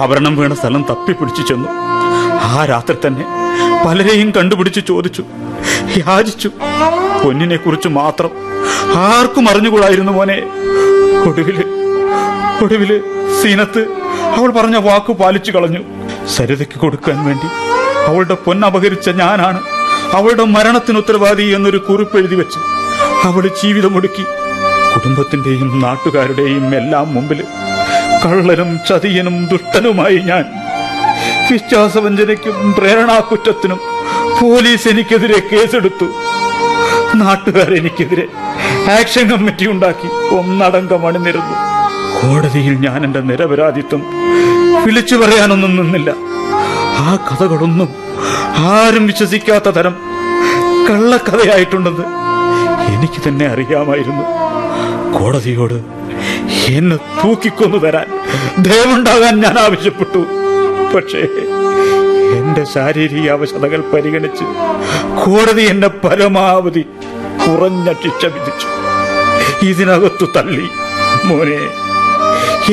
[0.00, 1.68] ആഭരണം വീണ സ്ഥലം തപ്പി പിടിച്ചു ചെന്നു.
[2.50, 3.24] ആ രാത്രി തന്നെ
[3.84, 5.22] പലരെയും കണ്ടുപിടിച്ച് ചോദിച്ചു.
[5.98, 6.48] യാചിച്ചു.
[7.24, 8.30] പൊന്നിനെ കുറിച്ച് മാത്രം
[8.96, 10.38] ആർക്കും അറിഞ്ഞുകൂടായിരുന്നു മോനെ.
[11.28, 11.58] ഒടുവിൽ
[12.64, 13.02] ഒടുവിൽ
[13.42, 13.82] സീനത്ത്
[14.36, 15.82] അവൾ പറഞ്ഞ വാക്ക് പാലിച്ചു കളഞ്ഞു.
[16.36, 17.48] സരിതയ്ക്ക് കൊടുക്കാൻ വേണ്ടി
[18.06, 19.60] അവളുടെ പൊന്നപഹരിച്ച ഞാനാണ്
[20.12, 22.58] അവളുടെ മരണത്തിന് ഉത്തരവാദി എന്നൊരു കുറിപ്പ് എഴുതി വെച്ച്
[23.28, 24.24] അവൾ ജീവിതമൊടുക്കി.
[24.94, 27.44] കുടുംബത്തിന്റെയും നാട്ടുകാരുടെയും എല്ലാം മുമ്പിൽ
[28.24, 30.44] കള്ളനും ചതിയനും ദുഷ്ടനുമായി ഞാൻ.
[31.52, 33.80] വിശ്വാസവഞ്ചനയ്ക്കും പ്രേരണാകുറ്റത്തിനും
[34.40, 36.06] പോലീസ് എനിക്കെതിരെ കേസെടുത്തു.
[37.14, 38.26] നാട്ടുകാർ എനിക്കെതിരെ
[38.98, 40.08] ആക്ഷൻ കമ്മിറ്റി ഉണ്ടാക്കി.
[40.36, 41.54] ഒന്നടങ്കം അണിനിരുന്നു
[42.18, 44.02] കോടതിയിൽ ഞാൻ എന്റെ നിരപരാധിത്വം
[44.86, 46.10] വിളിച്ചു പറയാനൊന്നും നിന്നില്ല.
[47.06, 47.88] ആ കഥകളൊന്നും
[48.72, 49.94] ആരും വിശ്വസിക്കാത്ത തരം
[50.90, 52.06] കള്ളക്കഥയായിട്ടുണ്ടെന്ന്
[52.94, 54.24] എനിക്ക് തന്നെ അറിയാമായിരുന്നു.
[55.18, 55.78] കോടതിയോട്
[56.72, 58.08] എന്നെ തൂക്കിക്കൊന്നു തരാൻ
[58.62, 60.20] ദയവുണ്ടാകാൻ ഞാൻ ആവശ്യപ്പെട്ടു.
[60.94, 61.22] പക്ഷേ
[62.44, 64.44] എന്റെ ശാരീരിക അവശതകൾ പരിഗണിച്ച്
[65.24, 66.84] കോടതി എന്നെ പരമാവധി
[67.44, 68.68] കുറഞ്ഞ ശിക്ഷ വിധിച്ചു.
[69.66, 70.68] ഇതിനകത്തു തള്ളി.
[71.24, 71.60] മോനെ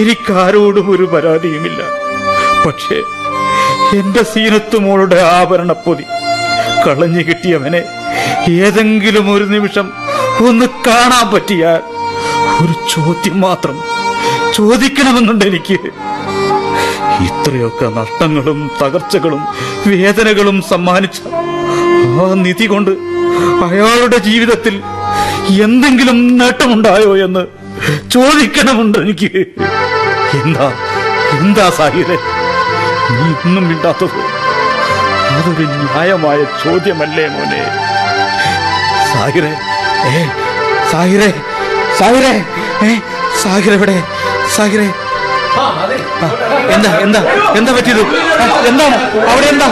[0.01, 1.81] എനിക്കാരോടും ഒരു പരാതിയുമില്ല.
[2.65, 2.97] പക്ഷേ
[3.99, 6.03] എന്റെ സീനത്ത് മോളുടെ ആഭരണപ്പൊതി
[6.87, 7.83] കളഞ്ഞു കിട്ടിയവനെ
[8.51, 9.91] ഏതെങ്കിലും ഒരു നിമിഷം
[10.47, 11.81] ഒന്ന് കാണാൻ പറ്റിയാൽ
[12.63, 13.77] ഒരു ചോദ്യം മാത്രം
[14.53, 15.77] ചോദിക്കണമെന്നുണ്ട് എനിക്ക്
[17.27, 19.41] ഇത്രയൊക്കെ നഷ്ടങ്ങളും തകർച്ചകളും
[19.91, 21.19] വേദനകളും സമ്മാനിച്ച
[22.23, 22.91] ആ നിധി കൊണ്ട്
[23.67, 24.75] അയാളുടെ ജീവിതത്തിൽ
[25.65, 27.43] എന്തെങ്കിലും നേട്ടമുണ്ടായോ എന്ന്
[28.15, 29.29] ചോദിക്കണമുണ്ട് എനിക്ക്.
[30.39, 30.67] എന്താ
[31.39, 32.17] എന്താ സാഹിരെ
[33.15, 34.17] നീ ഇന്നും മിണ്ടാത്തത്.
[35.37, 37.61] അതൊരു ന്യായമായ ചോദ്യമല്ലേ മോനെ?
[39.11, 39.51] സാഹിറെ
[40.11, 40.21] ഏ
[40.91, 41.29] സാഹിറെ
[41.99, 42.33] സാഹിറെ
[42.89, 42.91] ഏ
[43.43, 43.97] സാഹിറെ എവിടെ?
[44.55, 44.87] സാഹിറെ
[46.75, 47.19] എന്താ എന്താ
[47.59, 48.01] എന്താ പറ്റിയത്?
[48.69, 48.97] എന്താണ്?
[49.31, 49.67] അവിടെ എന്താ?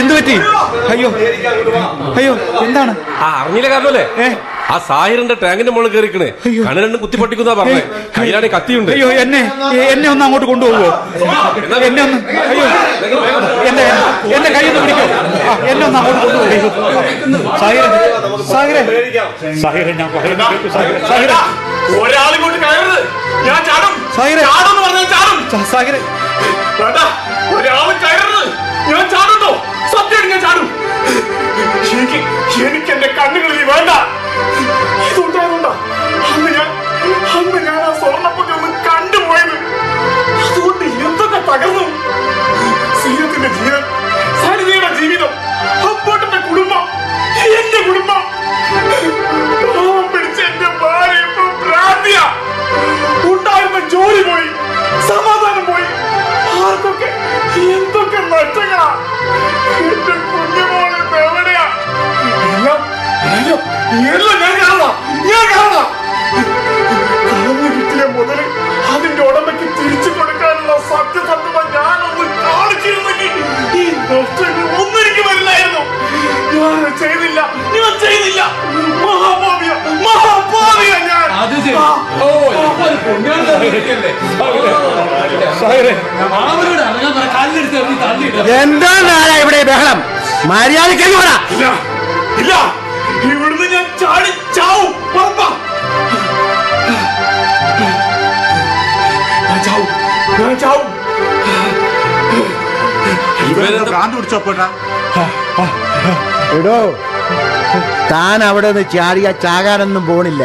[0.00, 0.36] എന്ത് പറ്റി?
[0.92, 1.08] അയ്യോ
[2.18, 2.32] അയ്യോ
[2.66, 2.92] എന്താണ്?
[3.24, 4.04] ആ അറിഞ്ഞില്ല കാരണല്ലേ
[4.66, 6.28] ആ സാഹിറിന്റെ ടാങ്കിന്റെ മുകളിൽ കയറിക്കണേ
[6.64, 7.82] കണ്ണ് രണ്ടും കുത്തി പൊട്ടിക്കുന്ന പറഞ്ഞേ
[8.16, 8.90] കയ്യിലാണെ കത്തിയുണ്ട്.
[8.94, 9.42] അയ്യോ എന്നെ
[9.92, 10.88] എന്നെ ഒന്ന് അങ്ങോട്ട് കൊണ്ടുപോകുമോ
[11.88, 12.02] എന്നെ?
[12.06, 12.18] ഒന്ന്
[12.50, 12.66] അയ്യോ.
[13.68, 13.84] എന്റെ
[14.36, 15.04] എന്റെ കയ്യിൽ നിന്ന് പിടിക്കോ.
[15.72, 16.50] എന്നെ ഒന്ന് അങ്ങോട്ട് കൊണ്ടുപോകും
[17.60, 17.86] സാഹിറെ
[18.52, 18.82] സാഹിറെ.
[19.62, 20.10] സാഹിറെ ഞാൻ
[21.08, 21.38] സാഹിറെ.
[22.02, 22.58] ഒരാളിങ്ങോട്ട്
[23.46, 24.12] ഞാൻ ചാടും.
[24.16, 24.40] സാഹിറെ.
[24.40, 25.50] ചാടും പറഞ്ഞാൽ ചാടും.
[25.50, 25.76] സാ-
[26.80, 26.96] വേണ്ട
[27.56, 28.48] ഒരാളും കയറരുത്
[28.88, 30.76] ഞാൻ ചാടുണ്ടോ സത്യം ഞാൻ ചാടും.
[31.90, 32.18] എനിക്ക്
[32.66, 33.90] എനിക്ക് എന്റെ കണ്ണുകളിൽ വേണ്ട.
[35.12, 35.68] ഇതുണ്ടായതുകൊണ്ടാ
[36.34, 36.68] അന്ന് ഞാൻ
[37.38, 39.56] അന്ന് ഞാൻ ആ സ്വർണപ്പൊക്കെ ഒന്ന് കണ്ടുപോയത്.
[40.46, 41.84] അതുകൊണ്ട് എന്തൊക്കെ തകർന്നു?
[43.02, 43.82] സീനത്തിന്റെ ജീവൻ
[44.46, 45.30] സരിതയുടെ ജീവിതം
[45.88, 46.88] അപ്പോട്ടന്റെ കുടുംബം
[47.38, 48.25] എന്റെ കുടുംബം.
[58.36, 58.88] നഷ്ടങ്ങളാ
[59.80, 61.64] എന്റെ കുഞ്ഞുമോളെ എവിടെയാ?
[62.48, 62.80] എല്ലാം
[64.10, 64.94] എല്ലാം ഞാൻ കാണാം
[65.30, 65.86] ഞാൻ കാണാം
[67.28, 68.04] കളഞ്ഞു കിട്ടിയ
[69.26, 73.30] ഉടമയ്ക്ക് തിരിച്ചു കൊടുക്കാനുള്ള സത്യസന്ധത ഞാനൊന്ന് കാണിച്ചിരുന്നെങ്കിൽ
[73.74, 75.82] ഈ നഷ്ടങ്ങൾ ഒന്നും എനിക്ക് വരില്ലായിരുന്നു.
[76.54, 77.40] ഞാൻ ചെയ്തില്ല.
[77.76, 78.42] ഞാൻ ചെയ്തില്ല.
[79.02, 79.72] മഹാഭാവിയ
[80.06, 80.92] മഹാഭാവിയ
[81.42, 81.76] അത് ശരി.
[82.22, 82.26] ഓ,
[85.76, 85.92] ഒരു.
[88.58, 89.98] എന്താണ് ഇവിടെ ബഹളം?
[90.50, 91.66] മര്യാദയ്ക്ക് ഇല്ല
[92.40, 92.54] ഇല്ല.
[93.26, 94.92] ഇവിടുന്ന് ഞാൻ ചാടി ചാവും.
[95.18, 95.48] ഉറപ്പാ.
[99.48, 99.88] ഞാൻ ചാവും.
[100.40, 100.86] ഞാൻ ചാവും.
[106.56, 106.78] എടോ
[108.10, 110.44] താൻ അവിടെ നിന്ന് ചാടിയ ചാകാനൊന്നും പോണില്ല.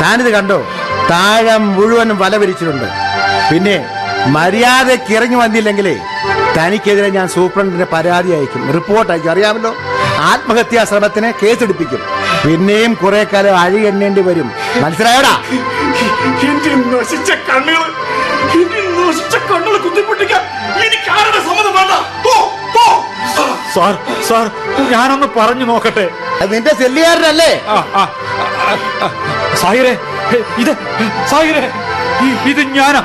[0.00, 0.58] താനിത് കണ്ടോ?
[1.10, 2.88] താഴെ മുഴുവനും വല വിരിച്ചിട്ടുണ്ട്.
[3.50, 3.76] പിന്നെ
[4.36, 5.94] മര്യാദയ്ക്ക് ഇറങ്ങി വന്നില്ലെങ്കിലേ
[6.56, 8.62] തനിക്കെതിരെ ഞാൻ സൂപ്രണ്ടിന് പരാതി അയക്കും.
[8.76, 9.30] റിപ്പോർട്ട് അയക്കും.
[9.34, 9.72] അറിയാമല്ലോ?
[10.30, 12.00] ആത്മഹത്യാ ശ്രമത്തിന് കേസെടുപ്പിക്കും.
[12.44, 14.48] പിന്നെയും കുറെ കാലം അഴി എണ്ണേണ്ടി വരും.
[14.82, 15.34] മനസ്സിലായോടാ?
[23.74, 23.92] സാർ
[24.28, 24.46] സാർ
[24.92, 26.06] ഞാനൊന്ന് പറഞ്ഞു നോക്കട്ടെ.
[26.40, 27.52] അത് നിന്റെ സെല്ലുകാരനല്ലേ
[29.60, 29.98] സാഹിറെ
[30.58, 30.72] ഇത്
[31.30, 31.70] സാഹിറേ
[32.20, 33.00] ഇ- ഇത് ഞാനാ.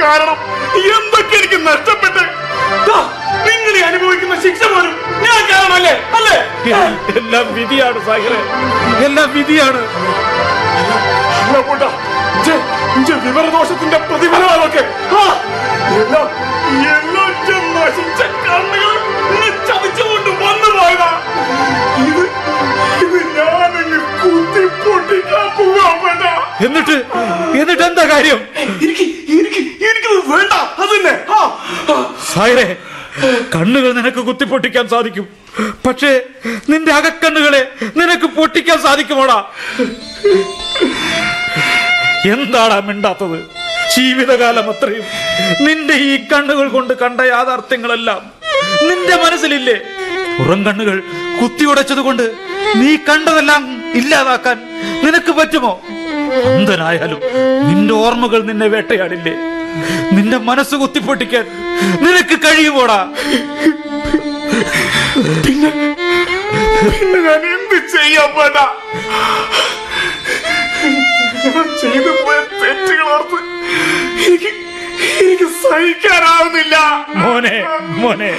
[0.00, 0.36] കാരണം
[0.96, 2.22] എന്തൊക്കെ എനിക്ക് നഷ്ടപ്പെട്ട്
[3.46, 6.36] നിങ്ങളെ അനുഭവിക്കുന്ന ശിക്ഷ പോലും ഞാൻ കാരണമല്ലേ അല്ലേ
[7.16, 8.04] എല്ലാം വിധിയാണ്.
[8.06, 8.40] സാഹിറെ
[9.04, 9.80] എല്ലാം വിധിയാണ്
[12.92, 14.82] അപ്പോട്ടാ വിവരദോഷത്തിന്റെ പ്രതിഫലമൊക്കെ
[15.94, 16.26] എല്ലാം
[16.92, 17.30] എല്ലാം
[17.76, 18.96] നശിച്ച കണ്ണുകൾ
[19.30, 21.10] എന്നെ ചതിച്ചുകൊണ്ട് വന്നു പോയതാ.
[22.02, 22.22] ഇത്
[23.04, 26.32] ഇത് ഞാനങ്ങ് കുത്തി പൊട്ടിക്കാൻ പോവാ അപ്പോട്ടാ
[26.66, 26.96] എന്നിട്ട്
[27.60, 28.40] എന്നിട്ട് എന്താ കാര്യം?
[28.84, 31.14] എനിക്ക് എനിക്ക് എനിക്കത് വേണ്ട അതന്നെ.
[31.32, 31.40] ആ.
[33.52, 35.26] കണ്ണുകൾ നിനക്ക് കുത്തിപ്പൊട്ടിക്കാൻ സാധിക്കും.
[35.86, 36.10] പക്ഷേ
[36.70, 37.62] നിന്റെ അകക്കണ്ണുകളെ
[37.96, 39.38] നിനക്ക് പൊട്ടിക്കാൻ സാധിക്കുമോടാ?
[42.34, 43.38] എന്താടാ മിണ്ടാത്തത്?
[43.94, 45.04] ജീവിതകാലം അത്രയും.
[45.66, 48.20] നിന്റെ ഈ കണ്ണുകൾ കൊണ്ട് കണ്ട യാഥാർത്ഥ്യങ്ങളെല്ലാം
[48.88, 49.76] നിന്റെ മനസ്സിലില്ലേ?
[50.38, 50.96] പുറം കണ്ണുകൾ
[51.40, 52.24] കുത്തിയുടച്ചത് കൊണ്ട്
[52.80, 53.62] നീ കണ്ടതെല്ലാം
[54.00, 54.58] ഇല്ലാതാക്കാൻ
[55.04, 55.72] നിനക്ക് പറ്റുമോ?
[56.56, 57.20] അന്ധനായാലും
[57.68, 59.34] നിന്റെ ഓർമ്മകൾ നിന്നെ വേട്ടയാടില്ലേ?
[60.16, 61.44] നിന്റെ മനസ്സ് കുത്തിപ്പൊട്ടിക്കാൻ
[62.04, 63.00] നിനക്ക് കഴിയുമോടാ?
[66.90, 68.28] പിന്നെ ഞാൻ എന്ത് ചെയ്യാൻ
[71.46, 73.38] ഞാൻ പോയ തെറ്റുകൾ ഓർത്ത്
[74.26, 74.50] എനിക്ക്
[75.24, 77.06] എനിക്ക് സഹിക്കാനാവുന്നില്ല.
[77.16, 78.38] മോനെ മോനെ.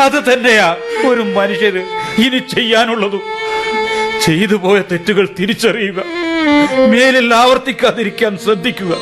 [0.00, 0.76] അത് തന്നെയാ
[1.06, 1.78] ഒരു മനുഷ്യര്
[2.18, 3.22] ഇനി ചെയ്യാനുള്ളതും.
[4.22, 6.02] ചെയ്തു പോയ തെറ്റുകൾ തിരിച്ചറിയുക.
[6.88, 8.96] മേലിൽ ആവർത്തിക്കാതിരിക്കാൻ ശ്രദ്ധിക്കുക.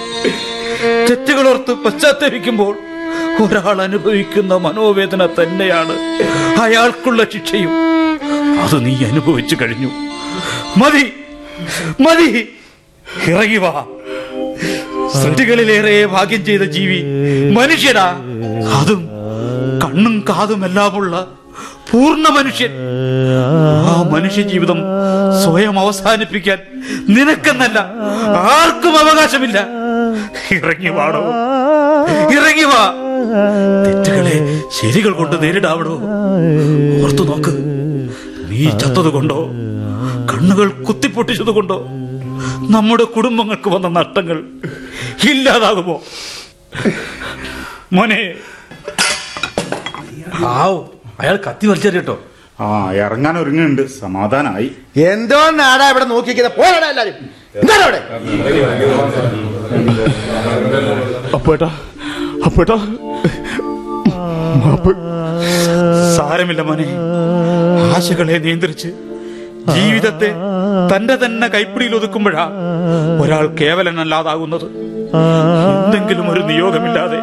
[1.10, 2.78] തെറ്റുകളോർത്ത് പശ്ചാത്തപിക്കുമ്പോൾ
[3.42, 5.96] ഒരാൾ അനുഭവിക്കുന്ന മനോവേദന തന്നെയാണ്
[6.60, 7.70] അയാൾക്കുള്ള ശിക്ഷയും.
[8.62, 9.90] അത് നീ അനുഭവിച്ചു കഴിഞ്ഞു.
[10.76, 11.12] മതി.
[12.00, 12.48] മതി.
[13.26, 13.84] ഇറങ്ങി വാ.
[15.14, 17.04] സൃഷ്ടികളിലേറെ ഭാഗ്യം ചെയ്ത ജീവി
[17.50, 18.20] മനുഷ്യനാ.
[18.74, 19.08] അതും
[19.84, 21.28] കണ്ണും കാതും എല്ലാമുള്ള
[21.90, 22.70] പൂർണ മനുഷ്യൻ.
[23.86, 24.78] ആ മനുഷ്യ ജീവിതം
[25.44, 26.58] സ്വയം അവസാനിപ്പിക്കാൻ
[27.08, 27.78] നിനക്കെന്നല്ല
[28.28, 29.66] ആർക്കും അവകാശമില്ല.
[30.50, 31.20] ഇറങ്ങി വാടോ.
[32.32, 32.94] ഇറങ്ങി വാ.
[33.86, 36.00] തെറ്റുകളെ ശരികൾ കൊണ്ട് നേരിടാവടോ
[37.02, 37.52] ഓർത്തു നോക്ക്.
[38.50, 39.50] നീ ചത്തത് കൊണ്ടോ?
[40.36, 41.76] കണ്ണുകൾ കുത്തിപ്പൊട്ടിച്ചതുകൊണ്ടോ
[42.74, 44.38] നമ്മുടെ കുടുംബങ്ങൾക്ക് വന്ന നഷ്ടങ്ങൾ
[45.30, 45.96] ഇല്ലാതാകുമോ?
[47.92, 48.18] മോനെ.
[50.46, 50.78] ആവോ
[51.20, 52.16] അയാൾ കത്തി വലിച്ചെറിയട്ടോ
[52.64, 53.82] ആ ഇറങ്ങാൻ ഒരുങ്ങുന്നുണ്ട്.
[54.00, 54.68] സമാധാനായി.
[55.12, 57.16] എന്തോ നാടാ ഇവിടെ നോക്കിക്കുന്നത് പോരാടാ എല്ലാരും.
[57.60, 58.00] എന്താണ് അവിടെ?
[61.36, 61.70] അപ്പേട്ടാ
[62.46, 62.76] അപ്പേട്ടാ.
[66.16, 66.86] സാരമില്ല മോനെ.
[67.96, 68.88] ആശകളെ നിയന്ത്രിച്ച്
[69.74, 70.30] ജീവിതത്തെ
[70.92, 72.44] തന്റെ തന്നെ കൈപ്പിടിയിൽ ഒതുക്കുമ്പോഴാ
[73.22, 74.66] ഒരാൾ കേവലനല്ലാതാകുന്നത്.
[75.84, 77.18] എന്തെങ്കിലും ഒരു നിയോഗമില്ലാതെ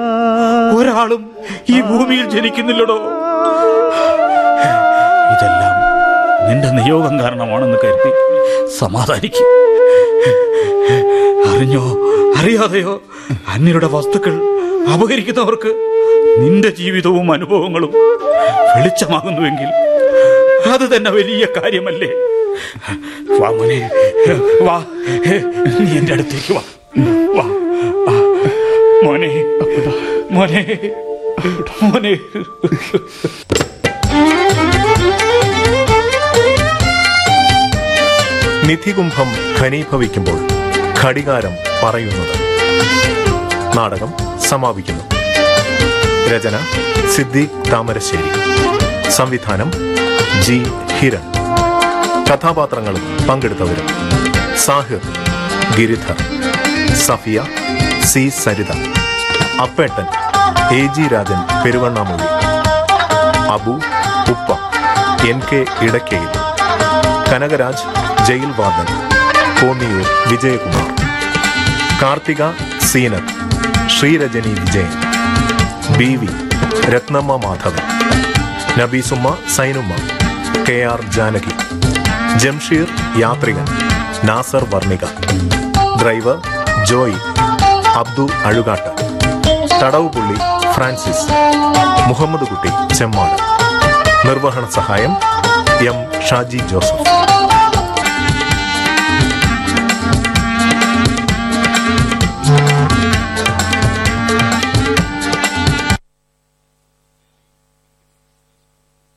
[0.78, 1.32] ഒരാളും
[1.70, 2.98] ഈ ഭൂമിയിൽ ജനിക്കുന്നില്ലടോ.
[5.34, 5.76] ഇതെല്ലാം
[6.50, 8.12] നിന്റെ നിയോഗം കാരണമാണെന്ന് കരുതി
[8.80, 9.48] സമാധാനിക്കും.
[11.52, 11.84] അറിഞ്ഞോ
[12.38, 12.94] അറിയാതെയോ
[13.54, 14.36] അന്യരുടെ വസ്തുക്കൾ
[14.94, 15.72] അപഹരിക്കുന്നവർക്ക്
[16.44, 17.91] നിന്റെ ജീവിതവും അനുഭവങ്ങളും
[18.76, 19.70] വെളിച്ചമാകുന്നുവെങ്കിൽ
[20.74, 22.10] അത് തന്നെ വലിയ കാര്യമല്ലേ?
[23.39, 23.89] വാ മോനെ.
[24.62, 24.86] വാ.
[25.80, 26.62] നീ എന്റെ അടുത്തേക്ക് വാ.
[27.36, 27.45] വാ.
[29.04, 29.43] മോനെ.
[30.32, 30.91] മോനെ.
[31.84, 32.20] മോനെ.
[38.68, 40.39] നിധികുംഭം ഘനീഭവിക്കുമ്പോൾ
[41.04, 41.51] ഘടികാരം
[41.84, 42.43] പറയുന്നത്.
[43.78, 45.04] നാടകം സമാപിക്കുന്നു.
[46.30, 46.60] രചന
[47.16, 48.30] സിദ്ദീഖ് താമരശ്ശേരി.
[49.12, 49.72] സംവിധാനം
[50.41, 50.64] ജി.
[50.99, 51.34] ഹിരൺ.
[52.34, 53.88] കഥാപാത്രങ്ങളും പങ്കെടുത്തവരും
[54.63, 55.01] Sahir
[55.75, 56.17] Giridhar
[57.03, 57.39] Safiya
[58.11, 58.71] C Saritha
[59.63, 60.07] Appettan
[60.77, 62.29] A G Rajan Peruvannamozhi
[63.55, 63.73] Abu
[64.34, 64.49] ഉപ്പ
[65.29, 66.31] N K Edakkayil
[67.29, 67.86] Kanakaraj
[68.27, 68.89] jail warden
[69.59, 70.89] Konniyoor Vijayakumar
[72.01, 72.43] Karthika
[72.89, 73.23] sinner
[73.97, 74.93] Sreerajani Vijayan
[75.99, 76.31] B V
[76.93, 77.86] Rathnamma Madhavan
[78.79, 79.93] Nabeesumma Sainumma
[80.67, 81.53] K R Janaki.
[82.38, 83.65] Jamsheer യാത്രികൻ
[84.23, 85.05] Nasar Varnika.
[86.01, 86.41] Driver
[86.84, 87.15] Joy
[87.95, 88.91] Abdu Azhukattu.
[89.81, 90.39] തടവുപുള്ളി
[90.71, 91.31] Francis.
[92.07, 93.38] Muhammad Kutty Chemmad.
[94.27, 95.17] നിർവഹണ സഹായം
[95.88, 97.22] M Shaji Joseph.